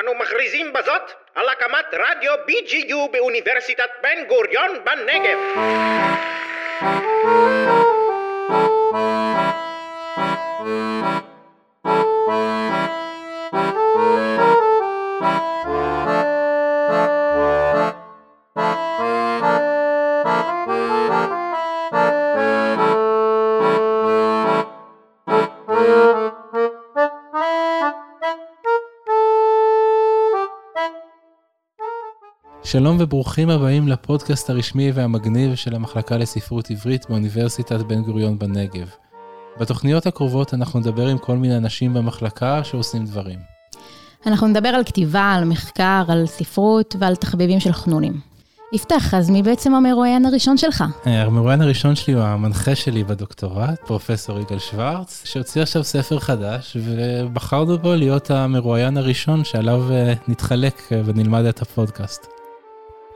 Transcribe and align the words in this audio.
אנו 0.00 0.14
מכריזים 0.14 0.72
בזאת 0.72 1.02
על 1.34 1.48
הקמת 1.48 1.86
רדיו 1.92 2.34
BGU 2.48 3.10
באוניברסיטת 3.12 3.90
בן 4.02 4.24
גוריון 4.28 4.70
בנגב. 4.84 5.38
שלום 32.76 32.96
וברוכים 33.00 33.50
הבאים 33.50 33.88
לפודקאסט 33.88 34.50
הרשמי 34.50 34.90
והמגניב 34.94 35.54
של 35.54 35.74
המחלקה 35.74 36.16
לספרות 36.16 36.70
עברית 36.70 37.06
באוניברסיטת 37.08 37.80
בן 37.80 38.02
גוריון 38.02 38.38
בנגב. 38.38 38.90
בתוכניות 39.60 40.06
הקרובות 40.06 40.54
אנחנו 40.54 40.80
נדבר 40.80 41.06
עם 41.06 41.18
כל 41.18 41.36
מיני 41.36 41.56
אנשים 41.56 41.94
במחלקה 41.94 42.64
שעושים 42.64 43.04
דברים. 43.04 43.38
אנחנו 44.26 44.46
נדבר 44.46 44.68
על 44.68 44.84
כתיבה, 44.84 45.32
על 45.32 45.44
מחקר, 45.44 46.04
על 46.08 46.26
ספרות 46.26 46.96
ועל 46.98 47.16
תחביבים 47.16 47.60
של 47.60 47.72
חנונים. 47.72 48.20
יפתח, 48.72 49.14
אז 49.14 49.30
מי 49.30 49.42
בעצם 49.42 49.74
המרואיין 49.74 50.26
הראשון 50.26 50.56
שלך? 50.56 50.84
אה, 51.06 51.22
המרואיין 51.22 51.62
הראשון 51.62 51.94
שלי 51.94 52.14
הוא 52.14 52.22
המנחה 52.22 52.74
שלי 52.74 53.04
בדוקטורט, 53.04 53.80
פרופסור 53.86 54.40
יגאל 54.40 54.58
שוורץ, 54.58 55.22
שהוציא 55.24 55.62
עכשיו 55.62 55.84
ספר 55.84 56.18
חדש, 56.18 56.76
ובחרנו 56.80 57.78
בו 57.78 57.94
להיות 57.94 58.30
המרואיין 58.30 58.96
הראשון 58.96 59.44
שעליו 59.44 59.92
אה, 59.92 60.12
נתחלק 60.28 60.92
אה, 60.92 61.00
ונלמד 61.04 61.44
את 61.44 61.62
הפודקאסט. 61.62 62.35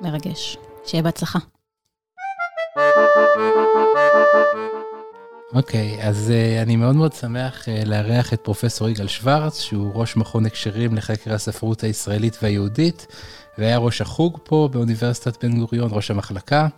מרגש. 0.03 0.57
שיהיה 0.87 1.03
בהצלחה. 1.03 1.39
אוקיי, 5.55 5.99
okay, 5.99 6.05
אז 6.05 6.33
uh, 6.33 6.63
אני 6.63 6.77
מאוד 6.77 6.97
מאוד 6.97 7.13
שמח 7.13 7.65
uh, 7.65 7.89
לארח 7.89 8.33
את 8.33 8.41
פרופסור 8.41 8.89
יגאל 8.89 9.09
שוורץ, 9.09 9.61
שהוא 9.61 9.93
ראש 9.95 10.17
מכון 10.17 10.47
הקשרים 10.47 10.95
לחקר 10.95 11.35
הספרות 11.35 11.83
הישראלית 11.83 12.39
והיהודית, 12.43 13.07
והיה 13.59 13.79
ראש 13.79 14.01
החוג 14.01 14.39
פה 14.45 14.69
באוניברסיטת 14.73 15.45
בן 15.45 15.59
גוריון, 15.59 15.91
ראש 15.93 16.11
המחלקה. 16.11 16.69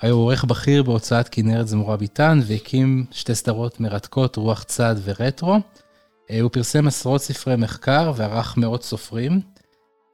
היה 0.00 0.12
עורך 0.12 0.44
בכיר 0.44 0.82
בהוצאת 0.82 1.28
כנרת 1.28 1.68
זמורה 1.68 1.96
ביטן, 1.96 2.40
והקים 2.46 3.04
שתי 3.10 3.34
סדרות 3.34 3.80
מרתקות, 3.80 4.36
רוח 4.36 4.62
צד 4.62 4.96
ורטרו. 5.04 5.56
Uh, 5.56 6.32
הוא 6.40 6.50
פרסם 6.50 6.86
עשרות 6.86 7.22
ספרי 7.22 7.56
מחקר 7.56 8.12
וערך 8.16 8.56
מאות 8.56 8.82
סופרים. 8.82 9.40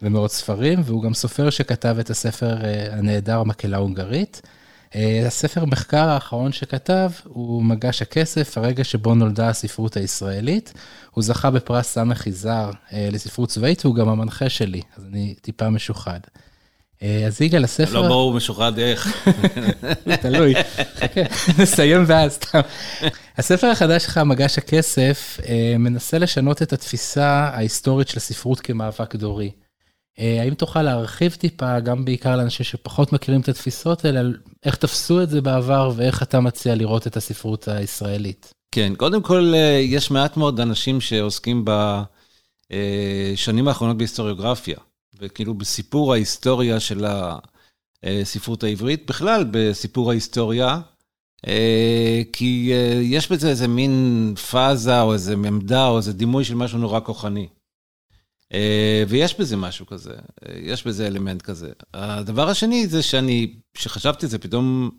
ומאות 0.02 0.32
ספרים, 0.32 0.80
והוא 0.84 1.02
גם 1.02 1.14
סופר 1.14 1.50
שכתב 1.50 1.96
את 2.00 2.10
הספר 2.10 2.64
אה, 2.64 2.86
הנהדר 2.92 3.42
מקהלה 3.42 3.76
הונגרית. 3.76 4.42
אה, 4.94 5.22
הספר 5.26 5.64
מחקר 5.64 6.08
האחרון 6.08 6.52
שכתב 6.52 7.10
הוא 7.24 7.62
מגש 7.62 8.02
הכסף, 8.02 8.58
הרגע 8.58 8.84
שבו 8.84 9.14
נולדה 9.14 9.48
הספרות 9.48 9.96
הישראלית. 9.96 10.72
הוא 11.10 11.24
זכה 11.24 11.50
בפרס 11.50 11.86
סמך 11.86 12.26
יזהר 12.26 12.70
אה, 12.92 13.08
לספרות 13.12 13.48
צבאית, 13.48 13.84
והוא 13.84 13.94
גם 13.94 14.08
המנחה 14.08 14.48
שלי, 14.48 14.80
אז 14.96 15.04
אני 15.12 15.34
טיפה 15.40 15.70
משוחד. 15.70 16.20
אז 17.26 17.40
יגאל, 17.40 17.64
הספר... 17.64 17.92
לא 17.92 18.08
ברור 18.08 18.34
משוחד 18.34 18.78
איך. 18.78 19.28
תלוי, 20.22 20.54
חכה, 20.96 21.20
נסיים 21.58 22.04
ואז 22.06 22.32
סתם. 22.32 22.60
הספר 23.38 23.66
החדש 23.66 24.04
שלך, 24.04 24.18
מגש 24.18 24.58
הכסף, 24.58 25.40
מנסה 25.78 26.18
לשנות 26.18 26.62
את 26.62 26.72
התפיסה 26.72 27.50
ההיסטורית 27.54 28.08
של 28.08 28.16
הספרות 28.16 28.60
כמאבק 28.60 29.16
דורי. 29.16 29.50
אה, 30.18 30.42
האם 30.42 30.54
תוכל 30.54 30.82
להרחיב 30.82 31.34
טיפה, 31.34 31.80
גם 31.80 32.04
בעיקר 32.04 32.36
לאנשים 32.36 32.64
שפחות 32.64 33.12
מכירים 33.12 33.40
את 33.40 33.48
התפיסות 33.48 34.04
האלה, 34.04 34.20
איך 34.64 34.76
תפסו 34.76 35.22
את 35.22 35.30
זה 35.30 35.40
בעבר 35.40 35.92
ואיך 35.96 36.22
אתה 36.22 36.40
מציע 36.40 36.74
לראות 36.74 37.06
את 37.06 37.16
הספרות 37.16 37.68
הישראלית? 37.68 38.52
כן, 38.74 38.92
קודם 38.96 39.22
כל, 39.22 39.52
אה, 39.54 39.80
יש 39.84 40.10
מעט 40.10 40.36
מאוד 40.36 40.60
אנשים 40.60 41.00
שעוסקים 41.00 41.64
בשנים 41.64 43.68
אה, 43.68 43.72
האחרונות 43.72 43.98
בהיסטוריוגרפיה, 43.98 44.76
וכאילו 45.20 45.54
בסיפור 45.54 46.12
ההיסטוריה 46.12 46.80
של 46.80 47.04
הספרות 48.04 48.64
העברית, 48.64 49.06
בכלל 49.06 49.44
בסיפור 49.50 50.10
ההיסטוריה, 50.10 50.80
כי 52.32 52.72
יש 53.02 53.32
בזה 53.32 53.48
איזה 53.48 53.68
מין 53.68 54.34
פאזה 54.50 55.00
או 55.00 55.12
איזה 55.12 55.32
עמדה 55.32 55.86
או 55.86 55.96
איזה 55.96 56.12
דימוי 56.12 56.44
של 56.44 56.54
משהו 56.54 56.78
נורא 56.78 57.00
כוחני. 57.00 57.48
אה, 58.54 59.04
ויש 59.08 59.40
בזה 59.40 59.56
משהו 59.56 59.86
כזה, 59.86 60.12
אה, 60.12 60.54
יש 60.62 60.86
בזה 60.86 61.06
אלמנט 61.06 61.42
כזה. 61.42 61.68
הדבר 61.94 62.48
השני 62.48 62.86
זה 62.86 63.02
שאני, 63.02 63.54
כשחשבתי 63.74 64.26
על 64.26 64.30
זה, 64.30 64.38
פתאום 64.38 64.90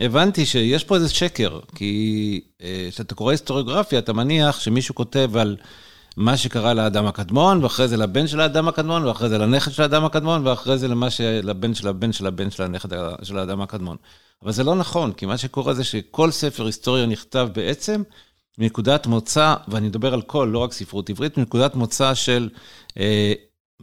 הבנתי 0.00 0.46
שיש 0.46 0.84
פה 0.84 0.94
איזה 0.94 1.08
שקר, 1.08 1.60
כי 1.74 2.40
אה, 2.62 2.88
כשאתה 2.90 3.14
קורא 3.14 3.30
היסטוריוגרפיה, 3.30 3.98
אתה 3.98 4.12
מניח 4.12 4.60
שמישהו 4.60 4.94
כותב 4.94 5.36
על 5.36 5.56
מה 6.16 6.36
שקרה 6.36 6.74
לאדם 6.74 7.06
הקדמון, 7.06 7.64
ואחרי 7.64 7.88
זה 7.88 7.96
לבן 7.96 8.26
של 8.26 8.40
האדם 8.40 8.68
הקדמון, 8.68 9.04
ואחרי 9.04 9.28
זה 9.28 9.38
לנכד 9.38 9.72
של 9.72 9.82
האדם 9.82 10.04
הקדמון, 10.04 10.46
ואחרי 10.46 10.78
זה 10.78 10.88
למה 10.88 11.10
שלבן 11.10 11.74
של 11.74 11.88
הבן 11.88 12.12
של 12.12 12.26
הבן 12.26 12.50
של 12.50 12.62
הנכד 12.62 12.88
של 13.22 13.38
האדם 13.38 13.60
הקדמון. 13.60 13.96
אבל 14.42 14.52
זה 14.52 14.64
לא 14.64 14.74
נכון, 14.74 15.12
כי 15.12 15.26
מה 15.26 15.38
שקורה 15.38 15.74
זה 15.74 15.84
שכל 15.84 16.30
ספר 16.30 16.66
היסטוריה 16.66 17.06
נכתב 17.06 17.48
בעצם, 17.52 18.02
מנקודת 18.58 19.06
מוצא, 19.06 19.54
ואני 19.68 19.88
מדבר 19.88 20.14
על 20.14 20.22
כל, 20.22 20.48
לא 20.52 20.58
רק 20.58 20.72
ספרות 20.72 21.10
עברית, 21.10 21.38
מנקודת 21.38 21.74
מוצא 21.74 22.14
של 22.14 22.48
אה, 22.98 23.32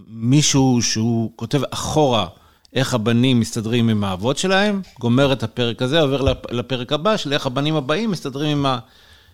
מישהו 0.07 0.81
שהוא 0.81 1.31
כותב 1.35 1.61
אחורה 1.69 2.27
איך 2.73 2.93
הבנים 2.93 3.39
מסתדרים 3.39 3.89
עם 3.89 4.03
האבות 4.03 4.37
שלהם, 4.37 4.81
גומר 4.99 5.33
את 5.33 5.43
הפרק 5.43 5.81
הזה, 5.81 6.01
עובר 6.01 6.33
לפרק 6.51 6.93
הבא 6.93 7.17
של 7.17 7.33
איך 7.33 7.45
הבנים 7.45 7.75
הבאים 7.75 8.11
מסתדרים 8.11 8.57
עם, 8.57 8.65
ה, 8.65 8.79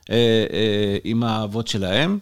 אה, 0.09 0.15
אה, 0.53 0.97
עם 1.03 1.23
האבות 1.23 1.67
שלהם. 1.67 2.19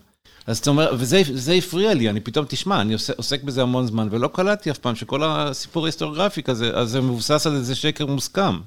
אז 0.47 0.57
זאת 0.57 0.67
אומרת, 0.67 0.89
וזה 0.93 1.53
הפריע 1.53 1.93
לי, 1.93 2.09
אני 2.09 2.19
פתאום, 2.19 2.45
תשמע, 2.49 2.81
אני 2.81 2.93
עוסק, 2.93 3.17
עוסק 3.17 3.43
בזה 3.43 3.61
המון 3.61 3.85
זמן, 3.87 4.07
ולא 4.11 4.27
קלטתי 4.27 4.71
אף 4.71 4.77
פעם 4.77 4.95
שכל 4.95 5.23
הסיפור 5.23 5.85
ההיסטוריוגרפי 5.85 6.43
כזה, 6.43 6.71
אז 6.73 6.89
זה 6.89 7.01
מבוסס 7.01 7.47
על 7.47 7.55
איזה 7.55 7.75
שקר 7.75 8.05
מוסכם. 8.05 8.59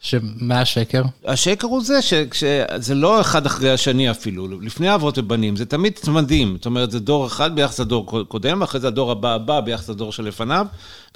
שמה 0.00 0.60
השקר? 0.60 1.02
השקר 1.24 1.66
הוא 1.66 1.82
זה 1.82 2.02
שזה 2.02 2.94
לא 2.94 3.20
אחד 3.20 3.46
אחרי 3.46 3.70
השני 3.70 4.10
אפילו, 4.10 4.60
לפני 4.60 4.94
אבות 4.94 5.18
ובנים, 5.18 5.56
זה 5.56 5.66
תמיד 5.66 5.92
צמדים. 5.92 6.56
זאת 6.56 6.66
אומרת, 6.66 6.90
זה 6.90 7.00
דור 7.00 7.26
אחד 7.26 7.54
ביחס 7.54 7.80
לדור 7.80 8.24
קודם, 8.28 8.60
ואחרי 8.60 8.80
זה 8.80 8.88
הדור 8.88 9.10
הבא 9.10 9.34
הבא 9.34 9.60
ביחס 9.60 9.88
לדור 9.88 10.12
שלפניו, 10.12 10.66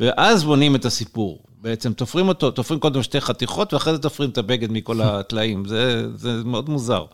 ואז 0.00 0.44
בונים 0.44 0.74
את 0.74 0.84
הסיפור. 0.84 1.42
בעצם 1.62 1.92
תופרים 1.92 2.28
אותו, 2.28 2.50
תופרים 2.50 2.80
קודם 2.80 3.02
שתי 3.02 3.20
חתיכות, 3.20 3.74
ואחרי 3.74 3.92
זה 3.92 3.98
תופרים 3.98 4.30
את 4.30 4.38
הבגד 4.38 4.72
מכל 4.72 5.00
הטלאים. 5.04 5.64
זה, 5.64 6.04
זה 6.16 6.44
מאוד 6.44 6.68
מוזר. 6.68 7.04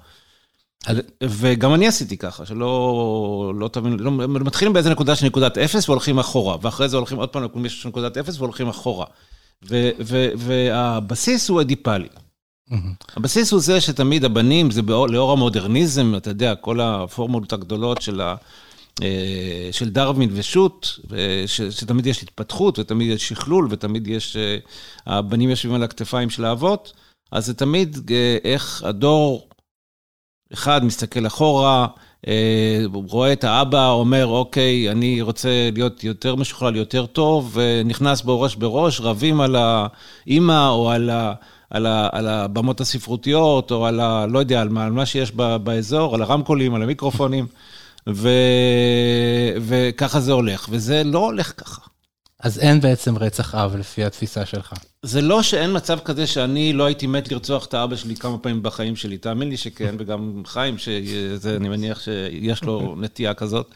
וגם 1.23 1.75
אני 1.75 1.87
עשיתי 1.87 2.17
ככה, 2.17 2.47
שלא 2.47 3.53
לא 3.59 3.69
תבין, 3.69 3.97
לא, 3.99 4.11
מתחילים 4.11 4.73
באיזה 4.73 4.91
נקודה 4.91 5.17
של 5.17 5.27
נקודת 5.27 5.59
אפס 5.59 5.89
והולכים 5.89 6.19
אחורה, 6.19 6.57
ואחרי 6.63 6.89
זה 6.89 6.97
הולכים 6.97 7.19
עוד 7.19 7.29
פעם 7.29 7.43
לנקודת 7.85 8.17
אפס 8.17 8.39
והולכים 8.39 8.69
אחורה. 8.69 9.07
והבסיס 10.39 11.49
הוא 11.49 11.61
אדיפלי. 11.61 12.09
הבסיס 13.17 13.53
הוא 13.53 13.61
זה 13.61 13.81
שתמיד 13.81 14.25
הבנים, 14.25 14.71
זה 14.71 14.83
לאור 14.83 15.33
המודרניזם, 15.33 16.15
אתה 16.17 16.31
יודע, 16.31 16.55
כל 16.55 16.81
הפורמולות 16.81 17.53
הגדולות 17.53 18.03
של, 18.03 18.21
ה, 18.21 18.37
אה, 19.03 19.69
של 19.73 19.91
דרווין 19.91 20.31
ושות', 20.33 20.87
שתמיד 21.47 22.07
יש 22.07 22.23
התפתחות 22.23 22.79
ותמיד 22.79 23.11
יש 23.11 23.29
שכלול 23.29 23.69
ותמיד 23.71 24.09
יש, 24.09 24.37
אה, 24.37 24.59
הבנים 25.07 25.51
יושבים 25.51 25.75
על 25.75 25.83
הכתפיים 25.83 26.31
של 26.31 26.45
האבות, 26.45 26.93
אז 27.33 27.47
זה 27.47 27.55
תמיד 27.55 28.11
אה, 28.11 28.39
איך 28.45 28.83
הדור 28.83 29.49
אחד 30.53 30.85
מסתכל 30.85 31.27
אחורה, 31.27 31.87
רואה 32.93 33.33
את 33.33 33.45
האבא 33.45 33.91
אומר, 33.91 34.27
אוקיי, 34.27 34.91
אני 34.91 35.23
רוצה 35.23 35.71
להיות 35.73 36.05
יותר 36.05 36.37
משוכלל, 36.37 36.77
יותר 36.77 37.07
טוב, 37.07 37.51
ונכנס 37.55 38.23
בו 38.23 38.41
ראש 38.41 38.57
בראש, 38.57 39.01
רבים 39.01 39.41
על 39.41 39.57
האימא 39.57 40.69
או 40.69 40.91
על, 40.91 41.11
ה, 41.11 41.33
על, 41.71 41.87
ה, 41.87 42.09
על 42.13 42.29
הבמות 42.29 42.81
הספרותיות, 42.81 43.71
או 43.71 43.87
על 43.87 44.01
ה... 44.01 44.27
לא 44.27 44.39
יודע, 44.39 44.61
על 44.61 44.69
מה, 44.69 44.85
על 44.85 44.93
מה 44.93 45.07
שיש 45.07 45.33
ב, 45.37 45.57
באזור, 45.57 46.15
על 46.15 46.23
הרמקולים, 46.23 46.75
על 46.75 46.83
המיקרופונים, 46.83 47.47
ו, 48.09 48.29
וככה 49.61 50.21
זה 50.21 50.33
הולך, 50.33 50.67
וזה 50.71 51.05
לא 51.05 51.19
הולך 51.19 51.53
ככה. 51.57 51.96
אז 52.41 52.59
אין 52.59 52.81
בעצם 52.81 53.19
רצח 53.19 53.55
אב 53.55 53.77
לפי 53.77 54.05
התפיסה 54.05 54.47
שלך. 54.47 54.73
זה 55.03 55.21
לא 55.21 55.43
שאין 55.43 55.77
מצב 55.77 55.99
כזה 55.99 56.27
שאני 56.27 56.73
לא 56.73 56.85
הייתי 56.85 57.07
מת 57.07 57.33
לרצוח 57.33 57.67
את 57.67 57.75
האבא 57.75 57.97
שלי 57.97 58.17
כמה 58.17 58.39
פעמים 58.39 58.63
בחיים 58.63 58.97
שלי, 58.97 59.19
תאמין 59.19 59.49
לי 59.49 59.57
שכן, 59.57 59.95
וגם 59.99 60.43
חיים, 60.47 60.79
שזה, 60.79 61.57
אני 61.57 61.69
מניח 61.69 62.01
שיש 62.01 62.65
לו 62.65 62.95
נטייה 63.01 63.35
כזאת, 63.35 63.75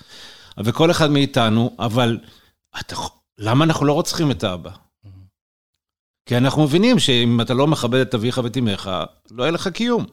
וכל 0.65 0.91
אחד 0.91 1.11
מאיתנו, 1.11 1.77
אבל 1.79 2.19
אתה, 2.81 2.97
למה 3.39 3.65
אנחנו 3.65 3.87
לא 3.87 3.93
רוצחים 3.93 4.31
את 4.31 4.45
האבא? 4.45 4.71
כי 6.27 6.37
אנחנו 6.37 6.63
מבינים 6.63 6.99
שאם 6.99 7.41
אתה 7.41 7.55
לא 7.55 7.67
מכבד 7.67 8.01
את 8.01 8.15
אביך 8.15 8.41
ואת 8.45 8.57
אמך, 8.57 8.91
לא 9.31 9.43
יהיה 9.43 9.53
לך 9.53 9.69
קיום. 9.69 10.07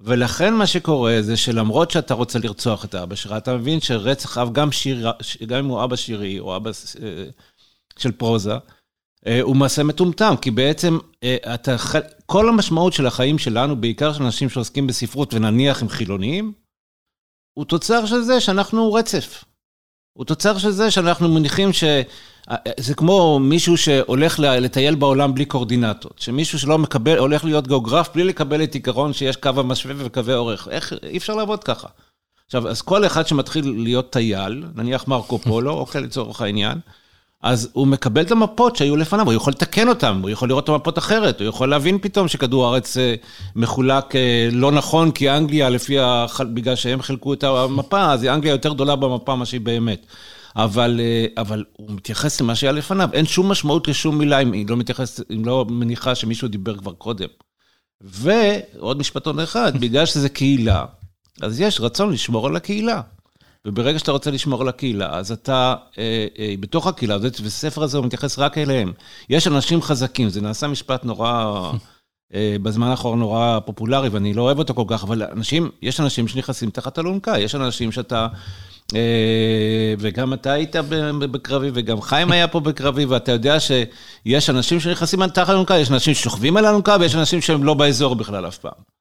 ולכן 0.00 0.54
מה 0.54 0.66
שקורה 0.66 1.16
זה 1.20 1.36
שלמרות 1.36 1.90
שאתה 1.90 2.14
רוצה 2.14 2.38
לרצוח 2.38 2.84
את 2.84 2.94
אבא 2.94 3.14
שלך, 3.14 3.32
אתה 3.32 3.56
מבין 3.56 3.80
שרצח 3.80 4.38
אב, 4.38 4.52
גם, 4.52 4.72
שיר, 4.72 5.12
גם 5.46 5.58
אם 5.58 5.66
הוא 5.66 5.84
אבא 5.84 5.96
שירי 5.96 6.38
או 6.38 6.56
אבא 6.56 6.70
אה, 7.02 7.24
של 7.98 8.12
פרוזה, 8.12 8.54
אה, 9.26 9.40
הוא 9.42 9.56
מעשה 9.56 9.82
מטומטם, 9.82 10.34
כי 10.42 10.50
בעצם 10.50 10.98
אה, 11.22 11.54
אתה, 11.54 11.76
כל 12.26 12.48
המשמעות 12.48 12.92
של 12.92 13.06
החיים 13.06 13.38
שלנו, 13.38 13.80
בעיקר 13.80 14.12
של 14.12 14.22
אנשים 14.22 14.48
שעוסקים 14.48 14.86
בספרות 14.86 15.34
ונניח 15.34 15.82
הם 15.82 15.88
חילוניים, 15.88 16.52
הוא 17.58 17.64
תוצר 17.64 18.06
של 18.06 18.20
זה 18.20 18.40
שאנחנו 18.40 18.92
רצף. 18.92 19.44
הוא 20.12 20.24
תוצר 20.24 20.58
של 20.58 20.70
זה 20.70 20.90
שאנחנו 20.90 21.28
מניחים 21.28 21.72
ש... 21.72 21.84
זה 22.80 22.94
כמו 22.94 23.38
מישהו 23.38 23.76
שהולך 23.76 24.38
לטייל 24.38 24.94
בעולם 24.94 25.34
בלי 25.34 25.44
קורדינטות, 25.44 26.14
שמישהו 26.18 26.58
שלא 26.58 26.78
מקבל, 26.78 27.18
הולך 27.18 27.44
להיות 27.44 27.68
גיאוגרף 27.68 28.08
בלי 28.14 28.24
לקבל 28.24 28.62
את 28.62 28.74
עיקרון 28.74 29.12
שיש 29.12 29.36
קו 29.36 29.50
המשווה 29.56 29.94
וקווי 29.98 30.34
אורך. 30.34 30.68
איך, 30.70 30.92
אי 31.02 31.16
אפשר 31.16 31.34
לעבוד 31.34 31.64
ככה. 31.64 31.88
עכשיו, 32.46 32.68
אז 32.68 32.82
כל 32.82 33.06
אחד 33.06 33.26
שמתחיל 33.26 33.74
להיות 33.76 34.10
טייל, 34.10 34.64
נניח 34.74 35.08
מרקו 35.08 35.38
פולו, 35.38 35.72
אוקיי, 35.80 36.00
לצורך 36.00 36.42
העניין, 36.42 36.78
אז 37.42 37.70
הוא 37.72 37.86
מקבל 37.86 38.22
את 38.22 38.30
המפות 38.30 38.76
שהיו 38.76 38.96
לפניו, 38.96 39.26
הוא 39.26 39.34
יכול 39.34 39.52
לתקן 39.52 39.88
אותן, 39.88 40.18
הוא 40.22 40.30
יכול 40.30 40.48
לראות 40.48 40.64
את 40.64 40.68
המפות 40.68 40.98
אחרת, 40.98 41.40
הוא 41.40 41.48
יכול 41.48 41.70
להבין 41.70 41.98
פתאום 41.98 42.28
שכדור 42.28 42.66
הארץ 42.66 42.96
אה, 42.96 43.14
מחולק 43.56 44.16
אה, 44.16 44.48
לא 44.52 44.72
נכון, 44.72 45.10
כי 45.10 45.30
אנגליה, 45.30 45.70
לפי. 45.70 45.96
בגלל 46.54 46.76
שהם 46.76 47.02
חילקו 47.02 47.32
את 47.32 47.44
המפה, 47.44 48.12
אז 48.12 48.24
אנגליה 48.24 48.52
יותר 48.52 48.72
גדולה 48.72 48.96
במפה 48.96 49.36
ממה 49.36 49.46
שהיא 49.46 49.60
באמת. 49.60 50.06
אבל, 50.56 51.00
אה, 51.00 51.26
אבל 51.42 51.64
הוא 51.72 51.90
מתייחס 51.90 52.40
למה 52.40 52.54
שהיה 52.54 52.72
לפניו, 52.72 53.08
אין 53.12 53.26
שום 53.26 53.48
משמעות 53.48 53.88
לשום 53.88 54.18
מילה 54.18 54.38
אם 54.38 54.52
היא 54.52 54.66
לא 54.68 54.76
מתייחסת, 54.76 55.30
אם 55.30 55.44
לא 55.44 55.66
מניחה 55.68 56.14
שמישהו 56.14 56.48
דיבר 56.48 56.76
כבר 56.76 56.92
קודם. 56.92 57.28
ועוד 58.00 58.98
משפטון 58.98 59.40
אחד, 59.40 59.72
בגלל 59.80 60.06
שזה 60.06 60.28
קהילה, 60.28 60.84
אז 61.42 61.60
יש 61.60 61.80
רצון 61.80 62.12
לשמור 62.12 62.46
על 62.46 62.56
הקהילה. 62.56 63.00
וברגע 63.64 63.98
שאתה 63.98 64.12
רוצה 64.12 64.30
לשמור 64.30 64.62
על 64.62 64.68
הקהילה, 64.68 65.16
אז 65.18 65.32
אתה 65.32 65.74
אה, 65.98 66.26
אה, 66.38 66.54
בתוך 66.60 66.86
הקהילה 66.86 67.16
וספר 67.22 67.82
הזה 67.82 67.98
הוא 67.98 68.06
מתייחס 68.06 68.38
רק 68.38 68.58
אליהם. 68.58 68.92
יש 69.30 69.46
אנשים 69.46 69.82
חזקים, 69.82 70.28
זה 70.28 70.40
נעשה 70.40 70.66
משפט 70.68 71.04
נורא, 71.04 71.72
בזמן 72.62 72.86
האחרון 72.86 73.18
נורא 73.18 73.58
פופולרי, 73.64 74.08
ואני 74.08 74.34
לא 74.34 74.42
אוהב 74.42 74.58
אותו 74.58 74.74
כל 74.74 74.84
כך, 74.88 75.04
אבל 75.04 75.22
אנשים, 75.22 75.70
יש 75.82 76.00
אנשים 76.00 76.28
שנכנסים 76.28 76.70
תחת 76.70 76.98
אלונקה, 76.98 77.38
יש 77.38 77.54
אנשים 77.54 77.92
שאתה... 77.92 78.26
אה, 78.94 79.94
וגם 79.98 80.32
אתה 80.32 80.52
היית 80.52 80.76
בקרבי, 81.18 81.70
וגם 81.74 82.00
חיים 82.00 82.30
היה 82.30 82.48
פה 82.48 82.60
בקרבי, 82.60 83.04
ואתה 83.04 83.32
יודע 83.32 83.56
שיש 83.60 84.50
אנשים 84.50 84.80
שנכנסים 84.80 85.26
תחת 85.26 85.50
אלונקה, 85.50 85.78
יש 85.78 85.90
אנשים 85.90 86.14
ששוכבים 86.14 86.56
על 86.56 86.66
אלונקה, 86.66 86.96
ויש 87.00 87.14
אנשים 87.14 87.40
שהם 87.40 87.64
לא 87.64 87.74
באזור 87.74 88.14
בכלל 88.14 88.48
אף 88.48 88.58
פעם. 88.58 88.98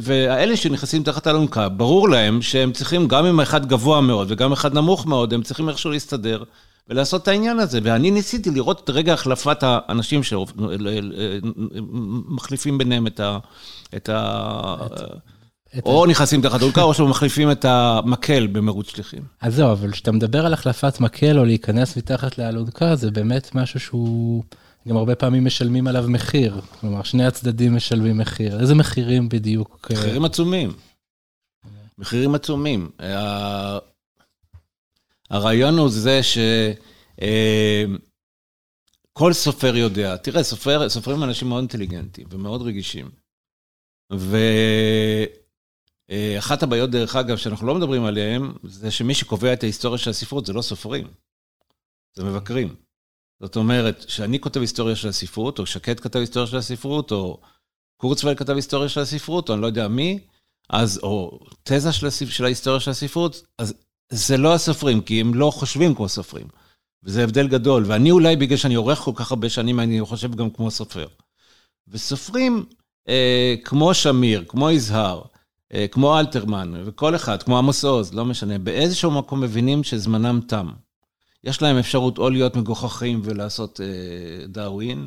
והאלה 0.00 0.56
שנכנסים 0.56 1.02
תחת 1.02 1.26
אלונקה, 1.26 1.68
ברור 1.68 2.08
להם 2.08 2.42
שהם 2.42 2.72
צריכים, 2.72 3.08
גם 3.08 3.26
אם 3.26 3.40
אחד 3.40 3.66
גבוה 3.66 4.00
מאוד 4.00 4.26
וגם 4.30 4.52
אחד 4.52 4.74
נמוך 4.74 5.06
מאוד, 5.06 5.34
הם 5.34 5.42
צריכים 5.42 5.68
איכשהו 5.68 5.90
להסתדר 5.90 6.42
ולעשות 6.88 7.22
את 7.22 7.28
העניין 7.28 7.58
הזה. 7.58 7.80
ואני 7.82 8.10
ניסיתי 8.10 8.50
לראות 8.50 8.84
את 8.84 8.90
רגע 8.90 9.12
החלפת 9.12 9.58
האנשים 9.62 10.20
שמחליפים 12.32 12.78
ביניהם 12.78 13.06
את 13.06 13.20
ה... 13.20 13.38
את 13.96 14.08
ה... 14.08 14.76
או 15.84 16.06
נכנסים 16.06 16.42
תחת 16.42 16.60
אלונקה, 16.60 16.82
או 16.82 16.94
שמחליפים 16.94 17.50
את 17.50 17.64
המקל 17.64 18.46
במרוץ 18.46 18.90
שליחים. 18.90 19.22
אז 19.40 19.54
זהו, 19.54 19.72
אבל 19.72 19.90
כשאתה 19.92 20.12
מדבר 20.12 20.46
על 20.46 20.52
החלפת 20.52 21.00
מקל 21.00 21.38
או 21.38 21.44
להיכנס 21.44 21.96
מתחת 21.96 22.38
לאלונקה, 22.38 22.96
זה 22.96 23.10
באמת 23.10 23.54
משהו 23.54 23.80
שהוא... 23.80 24.44
גם 24.88 24.96
הרבה 24.96 25.14
פעמים 25.14 25.44
משלמים 25.44 25.86
עליו 25.86 26.04
מחיר, 26.08 26.60
כלומר, 26.80 27.02
שני 27.02 27.26
הצדדים 27.26 27.76
משלמים 27.76 28.18
מחיר. 28.18 28.60
איזה 28.60 28.74
מחירים 28.74 29.28
בדיוק? 29.28 29.90
אה? 29.90 29.96
מחירים 29.96 30.24
עצומים. 30.24 30.72
מחירים 31.98 32.34
עצומים. 32.34 32.90
הרעיון 35.30 35.78
הוא 35.78 35.88
זה 35.88 36.20
שכל 36.22 36.48
אה, 39.28 39.32
סופר 39.32 39.76
יודע, 39.76 40.16
תראה, 40.16 40.42
סופר, 40.42 40.88
סופרים 40.88 41.16
הם 41.16 41.28
אנשים 41.28 41.48
מאוד 41.48 41.58
אינטליגנטים 41.58 42.26
ומאוד 42.30 42.62
רגישים. 42.62 43.10
ואחת 46.10 46.62
הבעיות, 46.62 46.90
דרך 46.90 47.16
אגב, 47.16 47.36
שאנחנו 47.36 47.66
לא 47.66 47.74
מדברים 47.74 48.04
עליהן, 48.04 48.52
זה 48.62 48.90
שמי 48.90 49.14
שקובע 49.14 49.52
את 49.52 49.62
ההיסטוריה 49.62 49.98
של 49.98 50.10
הספרות 50.10 50.46
זה 50.46 50.52
לא 50.52 50.62
סופרים, 50.62 51.06
זה 52.14 52.24
מבקרים. 52.24 52.74
זאת 53.40 53.56
אומרת, 53.56 54.04
שאני 54.08 54.40
כותב 54.40 54.60
היסטוריה 54.60 54.96
של 54.96 55.08
הספרות, 55.08 55.58
או 55.58 55.66
שקד 55.66 56.00
כתב 56.00 56.18
היסטוריה 56.18 56.46
של 56.46 56.56
הספרות, 56.56 57.12
או 57.12 57.40
קורצוול 57.96 58.34
כתב 58.34 58.52
היסטוריה 58.52 58.88
של 58.88 59.00
הספרות, 59.00 59.48
או 59.48 59.54
אני 59.54 59.62
לא 59.62 59.66
יודע 59.66 59.88
מי, 59.88 60.18
אז, 60.70 61.00
או 61.02 61.40
תזה 61.62 61.92
של. 61.92 62.08
של 62.30 62.44
ההיסטוריה 62.44 62.80
של 62.80 62.90
הספרות, 62.90 63.42
אז 63.58 63.74
זה 64.10 64.36
לא 64.36 64.54
הסופרים, 64.54 65.00
כי 65.00 65.20
הם 65.20 65.34
לא 65.34 65.50
חושבים 65.50 65.94
כמו 65.94 66.08
סופרים. 66.08 66.46
וזה 67.02 67.24
הבדל 67.24 67.48
גדול. 67.48 67.84
ואני 67.86 68.10
אולי, 68.10 68.36
בגלל 68.36 68.56
שאני 68.56 68.74
עורך 68.74 68.98
כל 68.98 69.12
כך 69.14 69.30
הרבה 69.30 69.48
שנים, 69.48 69.80
אני 69.80 70.00
חושב 70.04 70.34
גם 70.34 70.50
כמו 70.50 70.70
סופר. 70.70 71.06
וסופרים 71.88 72.64
אה, 73.08 73.54
כמו 73.64 73.94
שמיר, 73.94 74.44
כמו 74.48 74.70
יזהר, 74.70 75.22
אה, 75.74 75.86
כמו 75.90 76.18
אלתרמן, 76.18 76.72
וכל 76.84 77.16
אחד, 77.16 77.42
כמו 77.42 77.58
עמוס 77.58 77.84
עוז, 77.84 78.14
לא 78.14 78.24
משנה, 78.24 78.58
באיזשהו 78.58 79.10
מקום 79.10 79.40
מבינים 79.40 79.84
שזמנם 79.84 80.40
תם. 80.48 80.70
יש 81.44 81.62
להם 81.62 81.78
אפשרות 81.78 82.18
או 82.18 82.30
להיות 82.30 82.56
מגוחכים 82.56 83.20
ולעשות 83.24 83.80
אה, 83.80 84.46
דאווין, 84.46 85.06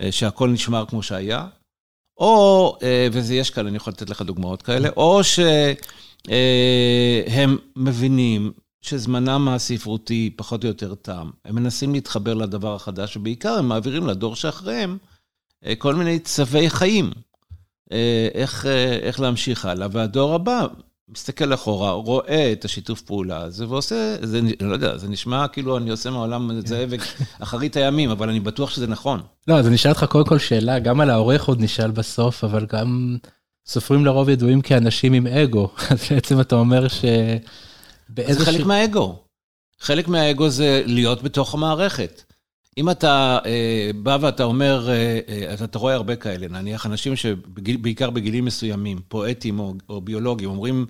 אה, 0.00 0.12
שהכל 0.12 0.48
נשמר 0.48 0.84
כמו 0.88 1.02
שהיה, 1.02 1.46
או, 2.18 2.76
אה, 2.82 3.08
וזה 3.12 3.34
יש 3.34 3.50
כאלה, 3.50 3.68
אני 3.68 3.76
יכול 3.76 3.92
לתת 3.92 4.10
לך 4.10 4.22
דוגמאות 4.22 4.62
כאלה, 4.62 4.88
או 4.96 5.24
שהם 5.24 5.74
אה, 6.30 7.44
מבינים 7.76 8.52
שזמנם 8.80 9.48
הספרותי 9.48 10.30
פחות 10.36 10.64
או 10.64 10.68
יותר 10.68 10.94
תם. 10.94 11.30
הם 11.44 11.54
מנסים 11.54 11.94
להתחבר 11.94 12.34
לדבר 12.34 12.74
החדש, 12.74 13.16
ובעיקר 13.16 13.58
הם 13.58 13.68
מעבירים 13.68 14.06
לדור 14.06 14.36
שאחריהם 14.36 14.98
אה, 15.66 15.74
כל 15.74 15.94
מיני 15.94 16.18
צווי 16.18 16.70
חיים. 16.70 17.10
אה, 17.92 18.28
איך, 18.34 18.66
איך 19.02 19.20
להמשיך 19.20 19.64
הלאה, 19.64 19.88
והדור 19.92 20.34
הבא 20.34 20.66
מסתכל 21.08 21.54
אחורה, 21.54 21.90
רואה 21.90 22.52
את 22.52 22.64
השיתוף 22.64 23.00
פעולה 23.00 23.38
הזה 23.38 23.68
ועושה, 23.68 24.16
זה, 24.22 24.38
אני 24.38 24.52
לא 24.60 24.72
יודע, 24.72 24.96
זה 24.96 25.08
נשמע 25.08 25.48
כאילו 25.48 25.76
אני 25.78 25.90
עושה 25.90 26.10
מהעולם 26.10 26.58
את 26.58 26.66
זה 26.66 26.86
אחרית 27.42 27.76
הימים, 27.76 28.10
אבל 28.10 28.28
אני 28.28 28.40
בטוח 28.40 28.70
שזה 28.70 28.86
נכון. 28.86 29.20
לא, 29.48 29.58
אז 29.58 29.66
אני 29.66 29.74
אשאל 29.74 29.90
אותך 29.90 30.04
קודם 30.04 30.24
כל 30.24 30.38
שאלה, 30.38 30.78
גם 30.78 31.00
על 31.00 31.10
העורך 31.10 31.44
עוד 31.44 31.60
נשאל 31.60 31.90
בסוף, 31.90 32.44
אבל 32.44 32.66
גם 32.66 33.16
סופרים 33.66 34.04
לרוב 34.04 34.28
ידועים 34.28 34.60
כאנשים 34.60 35.12
עם 35.12 35.26
אגו, 35.26 35.70
אז 35.90 35.98
בעצם 36.10 36.40
אתה 36.40 36.54
אומר 36.54 36.88
ש... 36.88 37.04
זה 38.30 38.44
חלק 38.44 38.66
מהאגו. 38.66 39.18
חלק 39.80 40.08
מהאגו 40.08 40.48
זה 40.48 40.82
להיות 40.86 41.22
בתוך 41.22 41.54
המערכת. 41.54 42.22
אם 42.78 42.90
אתה 42.90 43.38
אה, 43.46 43.90
בא 43.94 44.18
ואתה 44.20 44.44
אומר, 44.44 44.88
אה, 44.88 45.20
אה, 45.28 45.64
אתה 45.64 45.78
רואה 45.78 45.94
הרבה 45.94 46.16
כאלה, 46.16 46.48
נניח 46.48 46.86
אנשים 46.86 47.16
שבעיקר 47.16 48.10
בגילים 48.10 48.44
מסוימים, 48.44 48.98
פואטים 49.08 49.58
או, 49.58 49.74
או 49.88 50.00
ביולוגים, 50.00 50.50
אומרים, 50.50 50.86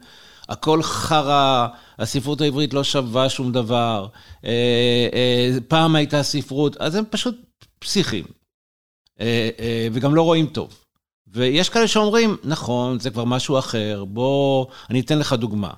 הכל 0.48 0.82
חרא, 0.82 1.66
הספרות 1.98 2.40
העברית 2.40 2.74
לא 2.74 2.84
שווה 2.84 3.28
שום 3.28 3.52
דבר, 3.52 4.06
אה, 4.44 5.08
אה, 5.12 5.56
פעם 5.68 5.96
הייתה 5.96 6.22
ספרות, 6.22 6.76
אז 6.76 6.94
הם 6.94 7.04
פשוט 7.10 7.36
פסיכים, 7.78 8.24
אה, 9.20 9.48
אה, 9.60 9.88
וגם 9.92 10.14
לא 10.14 10.22
רואים 10.22 10.46
טוב. 10.46 10.85
ויש 11.36 11.68
כאלה 11.68 11.88
שאומרים, 11.88 12.36
נכון, 12.44 12.98
זה 12.98 13.10
כבר 13.10 13.24
משהו 13.24 13.58
אחר, 13.58 14.04
בוא, 14.04 14.66
אני 14.90 15.00
אתן 15.00 15.18
לך 15.18 15.32
דוגמה. 15.32 15.70